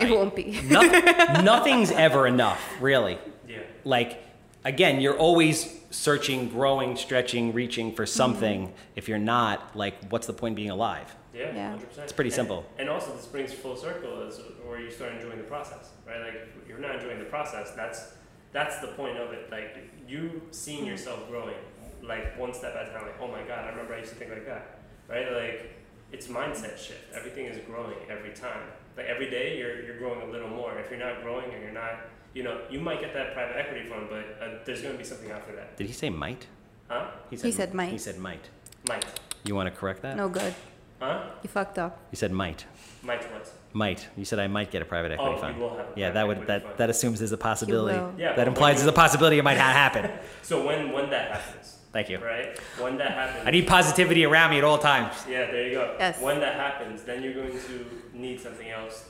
[0.00, 0.60] It I- won't be.
[0.64, 3.18] noth- nothing's ever enough, really.
[3.48, 3.60] Yeah.
[3.84, 4.22] Like
[4.64, 8.16] again, you're always searching, growing, stretching, reaching for mm-hmm.
[8.16, 8.74] something.
[8.96, 11.14] If you're not, like, what's the point in being alive?
[11.34, 11.76] Yeah, Yeah.
[11.76, 11.98] 100%.
[11.98, 12.66] It's pretty And- simple.
[12.78, 16.20] And, also, this brings full circle is where you start enjoying the process, right?
[16.20, 18.14] Like, if you're not enjoying the process, that's
[18.52, 19.50] that's the point of it.
[19.50, 20.88] Like, you seeing hmm.
[20.88, 21.56] yourself growing,
[22.02, 23.06] like one step at a time.
[23.06, 24.78] Like, oh my god, I remember I used to think like that,
[25.08, 25.32] right?
[25.32, 25.72] Like,
[26.12, 27.14] it's mindset shift.
[27.14, 28.60] Everything is growing every time.
[28.96, 30.78] Like every day, you're you're growing a little more.
[30.78, 31.94] If you're not growing and you're not,
[32.34, 35.04] you know, you might get that private equity fund, but uh, there's going to be
[35.04, 36.46] something after that, Did he say might?
[36.88, 37.06] huh?
[37.30, 37.90] He said might.
[37.90, 38.48] He said might.
[38.88, 39.04] Might,
[39.44, 40.16] You want to correct that?
[40.16, 40.54] No good.
[41.00, 41.24] huh?
[41.42, 41.98] You fucked up.
[42.10, 42.66] You said might.
[43.02, 43.50] Might what?
[43.72, 44.08] Might.
[44.16, 45.56] You said I might get a private equity Oh, fund.
[45.56, 46.74] you will have a yeah, that would equity that fund.
[46.78, 47.98] that assumes there's a possibility.
[47.98, 48.12] will.
[48.18, 50.10] Yeah, that implies when there's a possibility it might not happen.
[50.42, 52.18] So when when that happens, Thank you.
[52.18, 52.58] right?
[52.78, 55.14] When that happens, I need positivity around me at all times.
[55.28, 55.94] Yeah, there you go.
[55.98, 56.20] Yes.
[56.20, 59.04] When that happens, then you're going to need something else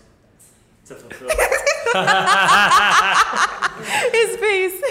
[0.86, 1.28] to fulfill.
[4.12, 4.82] His face.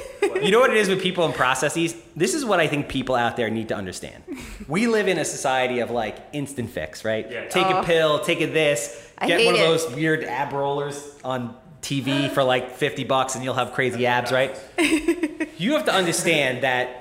[0.44, 1.96] You know what it is with people and processes?
[2.16, 4.24] This is what I think people out there need to understand.
[4.68, 7.30] We live in a society of like instant fix, right?
[7.30, 7.48] Yeah.
[7.48, 7.82] Take Oh.
[7.82, 9.64] a pill, take a this, I get one of it.
[9.64, 14.32] those weird ab rollers on TV for like 50 bucks and you'll have crazy abs,
[14.32, 14.58] right?
[15.58, 16.98] you have to understand that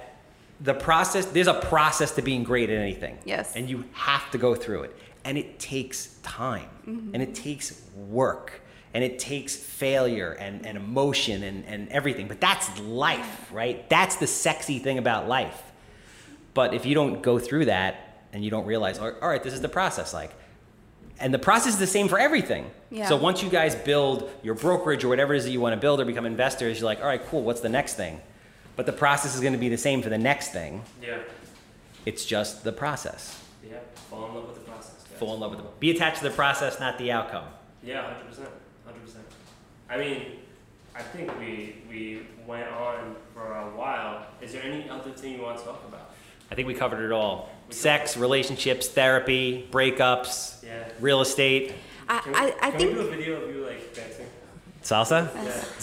[0.61, 3.19] the process, there's a process to being great at anything.
[3.25, 3.57] Yes.
[3.57, 4.97] And you have to go through it.
[5.25, 7.15] And it takes time Mm-hmm.
[7.15, 8.61] and it takes work
[8.95, 12.27] and it takes failure and, and emotion and, and everything.
[12.27, 13.89] But that's life, right?
[13.89, 15.63] That's the sexy thing about life.
[16.55, 19.55] But if you don't go through that and you don't realize, all all right, this
[19.55, 20.33] is the process, like,
[21.21, 22.69] and the process is the same for everything.
[22.91, 23.07] Yeah.
[23.07, 25.81] So once you guys build your brokerage or whatever it is that you want to
[25.81, 28.21] build or become investors, you're like, all right, cool, what's the next thing?
[28.75, 30.83] But the process is going to be the same for the next thing.
[31.03, 31.19] yeah,
[32.07, 33.39] It's just the process.
[33.63, 33.77] yeah.
[34.09, 35.00] Fall in love with the process.
[35.21, 35.29] Guys.
[35.29, 35.69] Fall in love with them.
[35.79, 37.45] Be attached to the process, not the outcome.
[37.83, 38.49] Yeah, hundred percent,
[38.85, 39.25] hundred percent.
[39.89, 40.23] I mean,
[40.95, 44.27] I think we we went on for a while.
[44.41, 46.11] Is there any other thing you want to talk about?
[46.51, 47.49] I think we covered it all.
[47.69, 50.89] We Sex, relationships, therapy, breakups, Yeah.
[51.01, 51.75] real estate,
[52.09, 52.91] I, Can we, I, I can think.
[52.91, 54.27] we do a video of you like dancing?
[54.83, 55.29] salsa.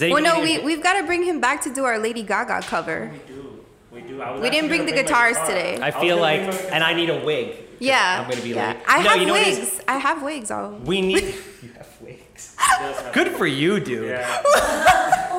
[0.01, 0.11] Yeah.
[0.13, 3.11] Well, no, we we've got to bring him back to do our Lady Gaga cover.
[3.13, 3.65] We do.
[3.91, 4.21] We do.
[4.21, 5.47] I was We didn't bring the my guitars guitar.
[5.47, 5.79] today.
[5.81, 6.21] I feel gonna
[6.51, 7.55] like, and I need a wig.
[7.79, 8.21] Yeah.
[8.23, 8.69] I'm gonna be yeah.
[8.69, 8.77] late.
[8.87, 9.73] I No, have you know what it wigs.
[9.73, 9.81] is?
[9.87, 10.51] I have wigs.
[10.51, 10.71] I'll.
[10.79, 11.23] We need.
[11.63, 12.55] you have wigs.
[12.57, 14.09] Have- Good for you, dude.
[14.09, 14.43] Yeah.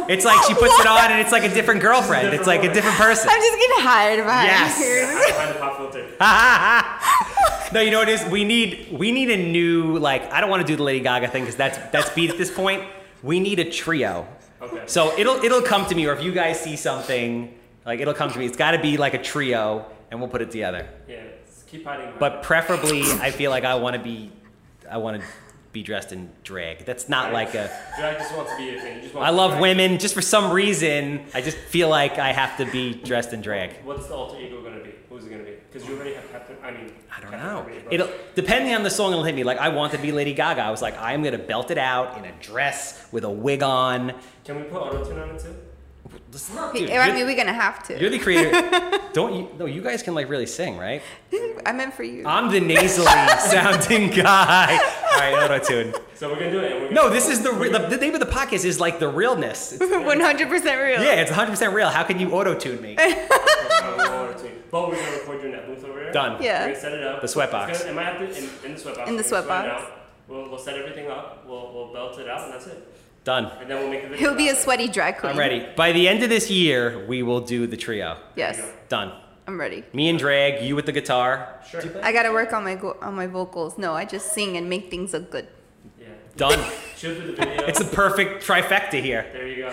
[0.08, 2.32] It's like she puts it on and it's like a different girlfriend.
[2.34, 3.28] It's like a different person.
[3.30, 4.78] I'm just gonna hide behind Yes.
[4.78, 5.06] here.
[5.06, 6.06] Behind the pop filter.
[7.74, 8.24] no, you know what it is?
[8.30, 11.28] We need we need a new like I don't want to do the Lady Gaga
[11.28, 12.84] thing because that's that's beat at this point.
[13.22, 14.26] We need a trio.
[14.62, 14.82] Okay.
[14.86, 17.52] So it'll it'll come to me, or if you guys see something,
[17.84, 18.46] like it'll come to me.
[18.46, 20.88] It's got to be like a trio, and we'll put it together.
[21.06, 21.22] Yeah.
[21.70, 22.12] Keep hiding.
[22.18, 24.32] But preferably, I feel like I want to be,
[24.90, 25.26] I want to
[25.72, 26.84] be dressed in drag.
[26.86, 27.70] That's not like a.
[27.98, 28.96] Drag just wants to be a thing.
[28.96, 29.98] You just want I love women.
[29.98, 33.84] Just for some reason, I just feel like I have to be dressed in drag.
[33.84, 34.94] What's the alter ego gonna be?
[35.10, 35.56] Who's it gonna be?
[35.70, 36.56] Because you already have Captain.
[36.62, 37.90] I mean, I don't Captain know.
[37.90, 39.12] It'll depending on the song.
[39.12, 39.44] It'll hit me.
[39.44, 40.62] Like I want to be Lady Gaga.
[40.62, 44.14] I was like, I'm gonna belt it out in a dress with a wig on.
[44.44, 45.54] Can we put auto tune on it too?
[46.30, 47.98] This- Hey, dude, I mean, we're gonna have to.
[47.98, 48.50] You're the creator.
[49.12, 49.48] Don't you?
[49.58, 51.02] No, you guys can like really sing, right?
[51.66, 52.26] I meant for you.
[52.26, 53.06] I'm the nasally
[53.50, 54.76] sounding guy.
[54.76, 55.94] All right, auto tune.
[56.14, 56.72] So we're gonna do it.
[56.72, 58.78] and We're No, gonna- this is the, re- the the name of the podcast is
[58.78, 59.76] like the realness.
[59.80, 61.02] 100 percent real.
[61.02, 61.88] yeah, it's 100 percent real.
[61.88, 62.96] How can you auto tune me?
[62.96, 64.52] Auto tune.
[64.70, 66.12] But we're gonna record you in that booth over there.
[66.12, 66.42] Done.
[66.42, 66.60] Yeah.
[66.60, 67.20] We're gonna set it up.
[67.22, 67.80] The sweat box.
[67.84, 69.08] It might have to in, in the sweat box.
[69.10, 69.92] In the We're sweat gonna sweat it box.
[70.28, 71.46] We'll, we'll set everything up.
[71.46, 72.86] We'll, we'll belt it out, and that's it.
[73.28, 73.52] Done.
[73.60, 74.26] And then we'll make the video.
[74.30, 75.32] He'll be a sweaty drag queen.
[75.32, 75.68] I'm ready.
[75.76, 78.16] By the end of this year, we will do the trio.
[78.36, 78.58] Yes,
[78.88, 79.12] Done.
[79.46, 79.84] I'm ready.
[79.92, 81.60] Me and drag, you with the guitar.
[81.70, 81.82] Sure.
[82.02, 83.76] I gotta work on my go- on my vocals.
[83.76, 85.46] No, I just sing and make things look good.
[86.00, 86.06] Yeah.
[86.38, 86.58] Done.
[86.96, 87.66] She'll do the video.
[87.66, 89.26] it's the perfect trifecta here.
[89.34, 89.72] there you go.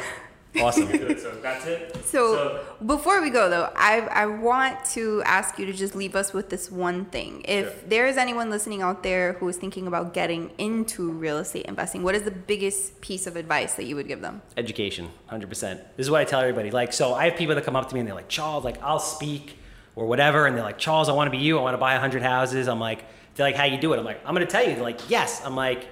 [0.61, 0.87] Awesome.
[0.87, 1.19] Good.
[1.19, 1.95] So that's it.
[2.05, 6.33] So, before we go though, I I want to ask you to just leave us
[6.33, 7.41] with this one thing.
[7.45, 7.73] If Sure.
[7.89, 12.03] there is anyone listening out there who is thinking about getting into real estate investing,
[12.03, 14.41] what is the biggest piece of advice that you would give them?
[14.57, 15.79] Education, 100%.
[15.97, 16.71] This is what I tell everybody.
[16.71, 18.81] Like, so I have people that come up to me and they're like, Charles, like,
[18.81, 19.57] I'll speak
[19.95, 20.45] or whatever.
[20.45, 21.57] And they're like, Charles, I want to be you.
[21.57, 22.67] I want to buy 100 houses.
[22.67, 23.03] I'm like,
[23.35, 23.99] they're like, how you do it?
[23.99, 24.73] I'm like, I'm going to tell you.
[24.75, 25.41] They're like, yes.
[25.43, 25.87] I'm like,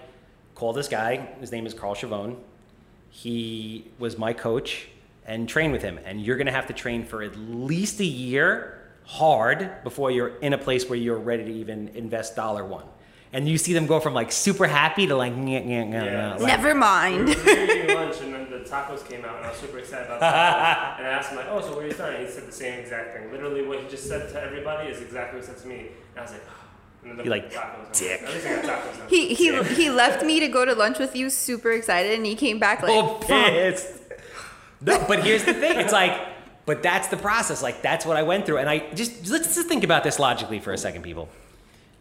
[0.56, 1.18] call this guy.
[1.42, 2.38] His name is Carl Chavone.
[3.16, 4.88] He was my coach
[5.28, 6.00] and train with him.
[6.04, 10.36] And you're going to have to train for at least a year hard before you're
[10.40, 12.86] in a place where you're ready to even invest dollar one.
[13.32, 16.34] And you see them go from like super happy to like, nyeh, nyeh, nyeh, Yeah.
[16.34, 17.28] nyeh, like, Never mind.
[17.28, 20.08] we were eating lunch and then the tacos came out and I was super excited
[20.08, 20.98] about tacos.
[20.98, 22.26] and I asked him like, oh, so where are you starting?
[22.26, 23.32] He said the same exact thing.
[23.32, 25.78] Literally what he just said to everybody is exactly what he said to me.
[26.16, 26.63] And I was like, and then the
[27.06, 27.50] You're like,
[27.94, 28.22] dick.
[28.22, 29.00] At least I got tacos.
[29.00, 29.08] now.
[29.08, 32.36] He he he left me to go to lunch with you, super excited, and he
[32.36, 34.00] came back like, oh, pissed.
[34.82, 35.80] No, but here's the thing.
[35.80, 36.20] It's like,
[36.66, 37.62] but that's the process.
[37.64, 38.58] Like that's what I went through.
[38.58, 41.30] And I just let's just think about this logically for a second, people.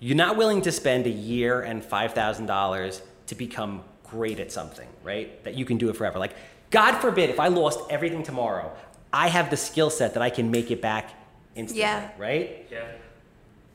[0.01, 4.51] You're not willing to spend a year and five thousand dollars to become great at
[4.53, 5.43] something, right?
[5.45, 6.19] That you can do it forever.
[6.19, 6.35] Like,
[6.71, 8.73] God forbid, if I lost everything tomorrow,
[9.13, 11.13] I have the skill set that I can make it back
[11.55, 12.11] instantly, Yeah.
[12.19, 12.67] right?
[12.71, 12.85] Yeah.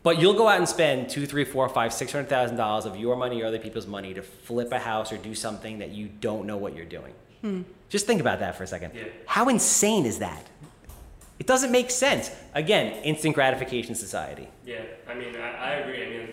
[0.04, 2.96] But you'll go out and spend two, three, four, five, six hundred thousand dollars of
[2.96, 6.08] your money or other people's money to flip a house or do something that you
[6.08, 7.14] don't know what you're doing.
[7.42, 7.64] Hmm.
[7.90, 8.94] Just think about that for a second.
[8.96, 9.06] Yeah.
[9.26, 10.46] How insane is that?
[11.40, 12.32] It doesn't make sense.
[12.56, 14.48] Again, instant gratification society.
[14.66, 16.04] Yeah, I mean, I, I agree.
[16.04, 16.30] I mean,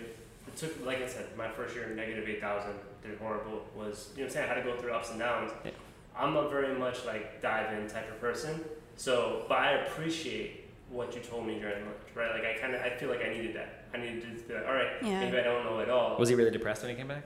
[0.47, 2.71] it took, like I said, my first year negative 8,000
[3.03, 3.65] did horrible.
[3.75, 4.49] Was, you know what I'm saying?
[4.49, 5.51] I had to go through ups and downs.
[5.63, 5.71] Yeah.
[6.17, 8.63] I'm a very much like dive in type of person.
[8.95, 12.31] So, but I appreciate what you told me during lunch, right?
[12.33, 13.85] Like, I kind of, I feel like I needed that.
[13.93, 15.19] I needed to be like, all right, Yeah.
[15.19, 16.17] maybe I don't know at all.
[16.17, 17.23] Was he really depressed when he came back?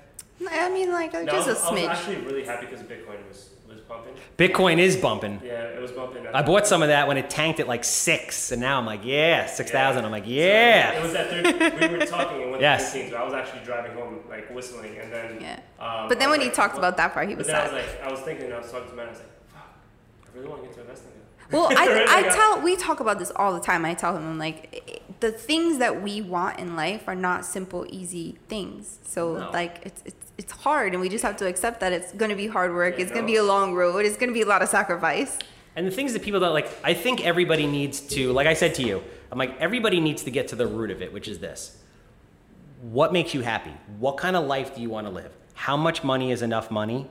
[0.50, 3.28] I mean, like no, just I a was, I was actually really happy because Bitcoin
[3.28, 4.14] was, was pumping.
[4.38, 5.42] Bitcoin is bumping.
[5.44, 6.26] Yeah, it was bumping.
[6.28, 9.02] I bought some of that when it tanked at like six, and now I'm like,
[9.04, 10.06] yeah, six thousand.
[10.06, 10.94] I'm like, yeah.
[10.94, 12.94] So it was that third, we were talking and went Yes.
[12.94, 15.40] to 19, so I was actually driving home, like whistling, and then.
[15.42, 15.60] Yeah.
[15.78, 17.58] Um, But then I was when he talked what- about that part, he was then
[17.58, 19.68] I was like, I was thinking, I was talking to man, I was like, fuck,
[20.34, 21.12] I really want to get into investing.
[21.52, 23.86] Well, I, I tell we talk about this all the time.
[23.86, 27.86] I tell him I'm like the things that we want in life are not simple,
[27.90, 29.00] easy things.
[29.04, 29.50] So No.
[29.52, 32.36] like it's it's it's hard, and we just have to accept that it's going to
[32.36, 32.96] be hard work.
[32.96, 34.06] Yeah, it's going to be a long road.
[34.06, 35.38] It's going to be a lot of sacrifice.
[35.76, 38.74] And the things that people don't like, I think everybody needs to, like I said
[38.76, 41.40] to you, I'm like, everybody needs to get to the root of it, which is
[41.40, 41.78] this.
[42.82, 43.74] What makes you happy?
[43.98, 45.32] What kind of life do you want to live?
[45.54, 47.08] How much money is enough money?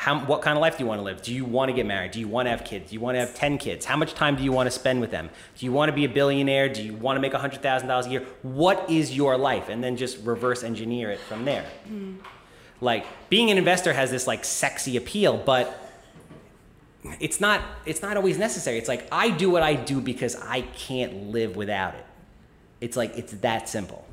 [0.00, 1.20] How, what kind of life do you want to live?
[1.20, 2.12] Do you want to get married?
[2.12, 2.88] Do you want to have kids?
[2.88, 3.84] Do you want to have 10 kids?
[3.84, 5.28] How much time do you want to spend with them?
[5.58, 6.70] Do you want to be a billionaire?
[6.70, 8.24] Do you want to make $100,000 a year?
[8.40, 9.68] What is your life?
[9.68, 11.66] And then just reverse engineer it from there.
[11.86, 12.14] Hmm.
[12.80, 15.78] Like, being an investor has this like sexy appeal, but
[17.18, 20.60] it's not it's not always necessary it's like i do what i do because i
[20.60, 22.04] can't live without it
[22.82, 24.06] it's like it's that simple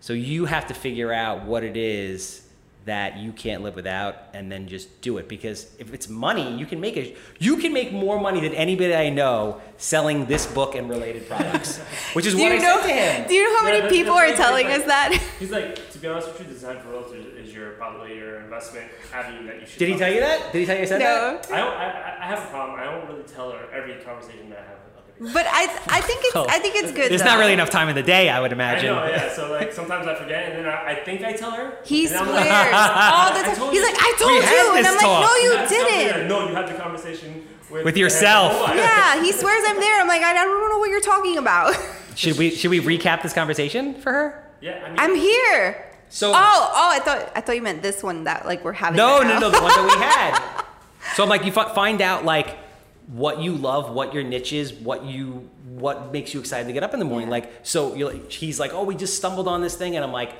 [0.00, 2.45] so you have to figure out what it is
[2.86, 6.64] that you can't live without and then just do it because if it's money you
[6.64, 10.74] can make it you can make more money than anybody i know selling this book
[10.76, 11.78] and related products
[12.14, 12.80] which is Do what you i know?
[12.80, 14.84] said to him Do you know how Yeah, many people are what telling he's us
[14.86, 15.20] that?
[15.40, 18.86] He's like, to be honest with you, design for realtors is your probably your investment
[19.12, 19.78] avenue that you should.
[19.78, 21.56] did he tell you that did he tell you i said that no.
[21.56, 21.74] I don't.
[21.74, 22.80] I, I- I have a problem.
[22.80, 24.75] I don't really tell her every conversation that I have with other people.
[25.18, 26.46] But I I think it's Oh.
[26.48, 27.10] I think it's good.
[27.10, 27.28] there's though.
[27.28, 28.90] not really enough time in the day i would imagine.
[28.90, 29.32] I imagine know, yeah.
[29.34, 31.78] So like sometimes I forget, and then I, I think I tell her.
[31.84, 33.56] He swears I'm all the time.
[33.72, 33.86] He's you.
[33.86, 36.28] like, I told you, and I'm like, no, you That's didn't.
[36.28, 38.52] No, you had the conversation with, With yourself.
[38.54, 40.00] Oh, Yeah, he swears I'm there.
[40.00, 41.74] I'm like, I don't know what you're talking about.
[42.14, 45.82] should we should we recap this conversation for her Yeah, I mean, I'm here.
[46.10, 48.96] So- oh, oh, I thought I thought you meant this one that like we're having.
[48.98, 49.38] No, right no, now.
[49.40, 50.62] no, the one that we had.
[51.14, 52.58] So I'm like, you fi- find out like
[53.06, 56.82] what you love, what your niche is, what you what makes you excited to get
[56.82, 57.28] up in the morning.
[57.28, 57.32] Yeah.
[57.32, 60.12] Like, so you're like, he's like, oh, we just stumbled on this thing, and I'm
[60.12, 60.34] like,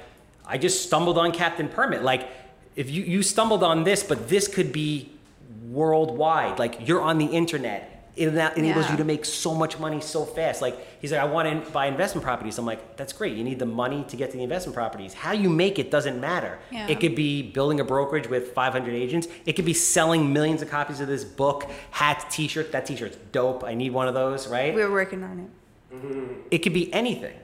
[0.44, 2.02] I just stumbled on Captain Permit.
[2.02, 2.28] Like,
[2.74, 5.10] if you you stumbled on this, but this could be
[5.68, 6.58] worldwide.
[6.58, 7.95] Like, you're on the internet.
[8.16, 8.92] It ena- enables Yeah.
[8.92, 10.62] you to make so much money so fast.
[10.62, 12.58] Like he's like, I want to buy investment properties.
[12.58, 13.36] I'm like, that's great.
[13.36, 15.12] You need the money to get to the investment properties.
[15.12, 16.58] How you make it doesn't matter.
[16.70, 16.86] Yeah.
[16.88, 19.28] It could be building a brokerage with 500 agents.
[19.44, 22.70] It could be selling millions of copies of this book, hats, t-shirts.
[22.72, 23.64] That t-shirt's dope.
[23.64, 24.74] I need one of those, right?
[24.74, 25.94] We're working on it.
[25.94, 26.32] Mm-hmm.
[26.50, 27.36] it could be anything.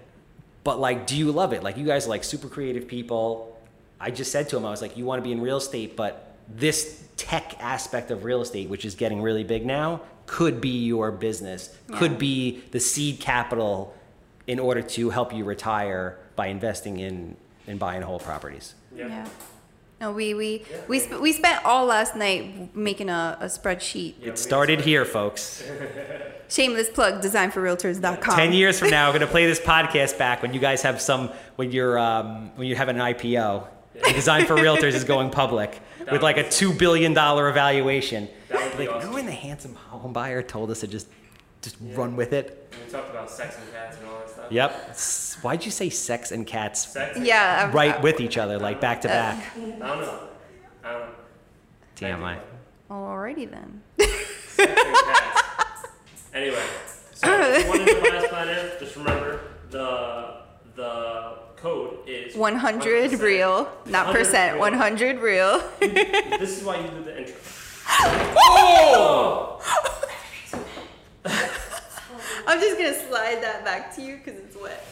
[0.64, 1.62] But like, do you love it?
[1.62, 3.56] Like you guys are like super creative people.
[4.00, 5.96] I just said to him, I was like, you want to be in real estate,
[5.96, 10.84] but this tech aspect of real estate, which is getting really big now, could be
[10.84, 13.94] your business, could be the seed capital
[14.46, 18.74] in order to help you retire by investing in in buying whole properties.
[18.94, 19.06] yeah.
[19.08, 19.28] Yeah.
[20.00, 24.14] No, we we we, sp- we spent all last night making a, a spreadsheet.
[24.20, 25.62] It started here, folks.
[26.48, 28.36] Shameless plug, designforrealtors.com.
[28.36, 31.30] Ten years from now, we're gonna play this podcast back when you guys have some
[31.54, 33.64] when you're um, when you have an IPO.
[34.04, 35.80] And Design for Realtors is going public
[36.10, 38.28] with like a two billion dollar evaluation.
[38.48, 38.98] That would be Like, awesome.
[39.10, 41.08] remember when the handsome home buyer told us to just
[41.62, 42.72] just run with it?
[42.84, 44.50] We talked about sex and cats and all that stuff.
[44.50, 44.96] Yep.
[45.44, 47.62] Why'd you say sex and cats Sex and Yeah.
[47.66, 49.38] I'm- right with each other, like back to back?
[49.56, 50.18] Uh, I don't know.
[50.84, 51.08] I don't know.
[51.96, 52.38] TMI.
[52.90, 53.82] Alrighty then.
[54.00, 54.76] Sex and
[55.06, 55.86] cats.
[56.34, 56.62] Anyway,
[57.14, 59.40] so if you wanted to buy this planet, just remember
[59.70, 60.40] the
[60.74, 63.20] the code is 100 100.
[63.20, 64.52] real, not 100 percent.
[64.54, 64.60] real.
[64.60, 65.62] 100 real.
[65.80, 67.34] This is why you do the intro.
[68.36, 69.60] oh!
[72.46, 74.84] I'm just gonna slide that back to you because it's wet.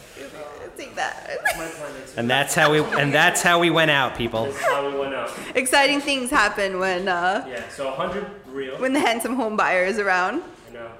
[0.77, 1.37] Take that.
[1.57, 2.13] My plan is.
[2.17, 4.45] And that's how we and that's how we went out, people.
[4.45, 5.31] This is how we went out.
[5.55, 7.67] Exciting things happen when uh, Yeah.
[7.69, 8.79] So 100 real.
[8.79, 10.43] when the handsome home buyer is around.
[10.69, 10.91] I know.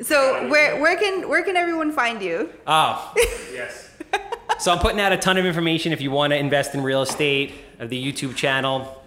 [0.00, 2.50] So where where can where can everyone find you?
[2.66, 3.12] Oh,
[3.52, 3.90] Yes.
[4.58, 7.02] So I'm putting out a ton of information if you want to invest in real
[7.02, 7.52] estate.
[7.78, 9.02] Of the YouTube channel,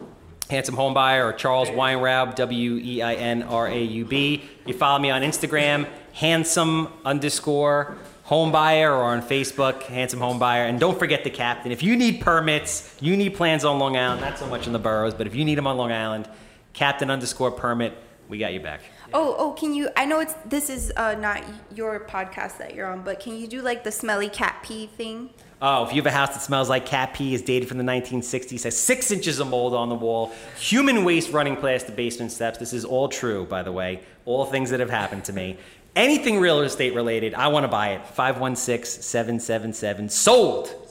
[0.49, 4.43] Handsome Home Buyer or Charles Weinraub, W E I N R A U B.
[4.65, 10.65] You follow me on Instagram, handsome underscore home buyer, or on Facebook, handsome home buyer.
[10.65, 11.71] And don't forget the captain.
[11.71, 14.79] If you need permits, you need plans on Long Island, not so much in the
[14.79, 16.27] boroughs, but if you need them on Long Island,
[16.73, 17.93] captain underscore permit,
[18.27, 18.81] we got you back.
[19.13, 19.89] Oh, oh, can you?
[19.95, 21.43] I know it's this is uh, not
[21.73, 25.29] your podcast that you're on, but can you do like the smelly cat pee thing?
[25.61, 27.83] Oh, if you have a house that smells like cat pee, is dated from the
[27.83, 32.31] 1960s, has six inches of mold on the wall, human waste running past the basement
[32.31, 32.57] steps.
[32.57, 34.01] This is all true, by the way.
[34.25, 35.57] All things that have happened to me.
[35.95, 38.05] Anything real estate related, I want to buy it.
[38.05, 40.84] 516 777 sold.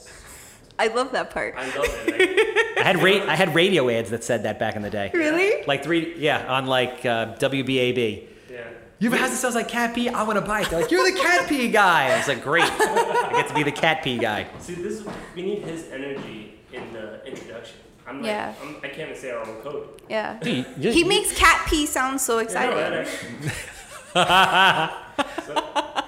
[0.77, 1.55] I love that part.
[1.57, 2.77] I love it.
[2.77, 5.09] I had, ra- I had radio ads that said that back in the day.
[5.13, 5.63] Really?
[5.65, 8.23] Like three, yeah, on like uh, WBAB.
[8.51, 8.67] Yeah.
[8.99, 10.09] You have a house that smells like cat pee?
[10.09, 10.69] I want to buy it.
[10.69, 12.13] They're like, you're the cat pee guy.
[12.13, 12.63] I was like, great.
[12.69, 14.47] I get to be the cat pee guy.
[14.59, 17.77] See, this is, we need his energy in the introduction.
[18.07, 18.53] I'm like, Yeah.
[18.61, 20.01] I'm, I can't even say our own code.
[20.09, 20.37] Yeah.
[20.41, 22.75] Dude, you- He makes cat pee sound so Yeah, I exciting.
[22.77, 22.93] that
[24.15, 25.45] actually.
[25.45, 26.04] so, all right,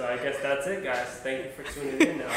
[0.00, 1.06] so I guess that's it, guys.
[1.22, 2.22] Thank you for tuning in.
[2.22, 2.30] Um,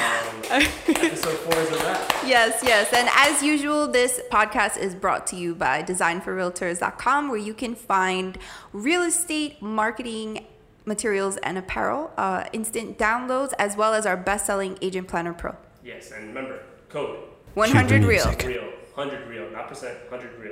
[0.51, 2.13] episode four is a wrap.
[2.25, 2.91] Yes, yes.
[2.91, 8.37] And as usual, this podcast is brought to you by designforrealtors.com, where you can find
[8.73, 10.45] real estate marketing
[10.83, 15.55] materials and apparel, uh, instant downloads, as well as our best selling Agent Planner Pro.
[15.85, 17.17] Yes, and remember, code
[17.53, 18.29] 100 real.
[18.45, 18.63] real,
[18.95, 20.51] 100 real, not percent, 100 real.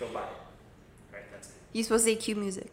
[0.00, 0.26] Go buy it.
[0.26, 0.32] All
[1.12, 1.54] right, that's it.
[1.72, 2.68] You supposed to say cue music.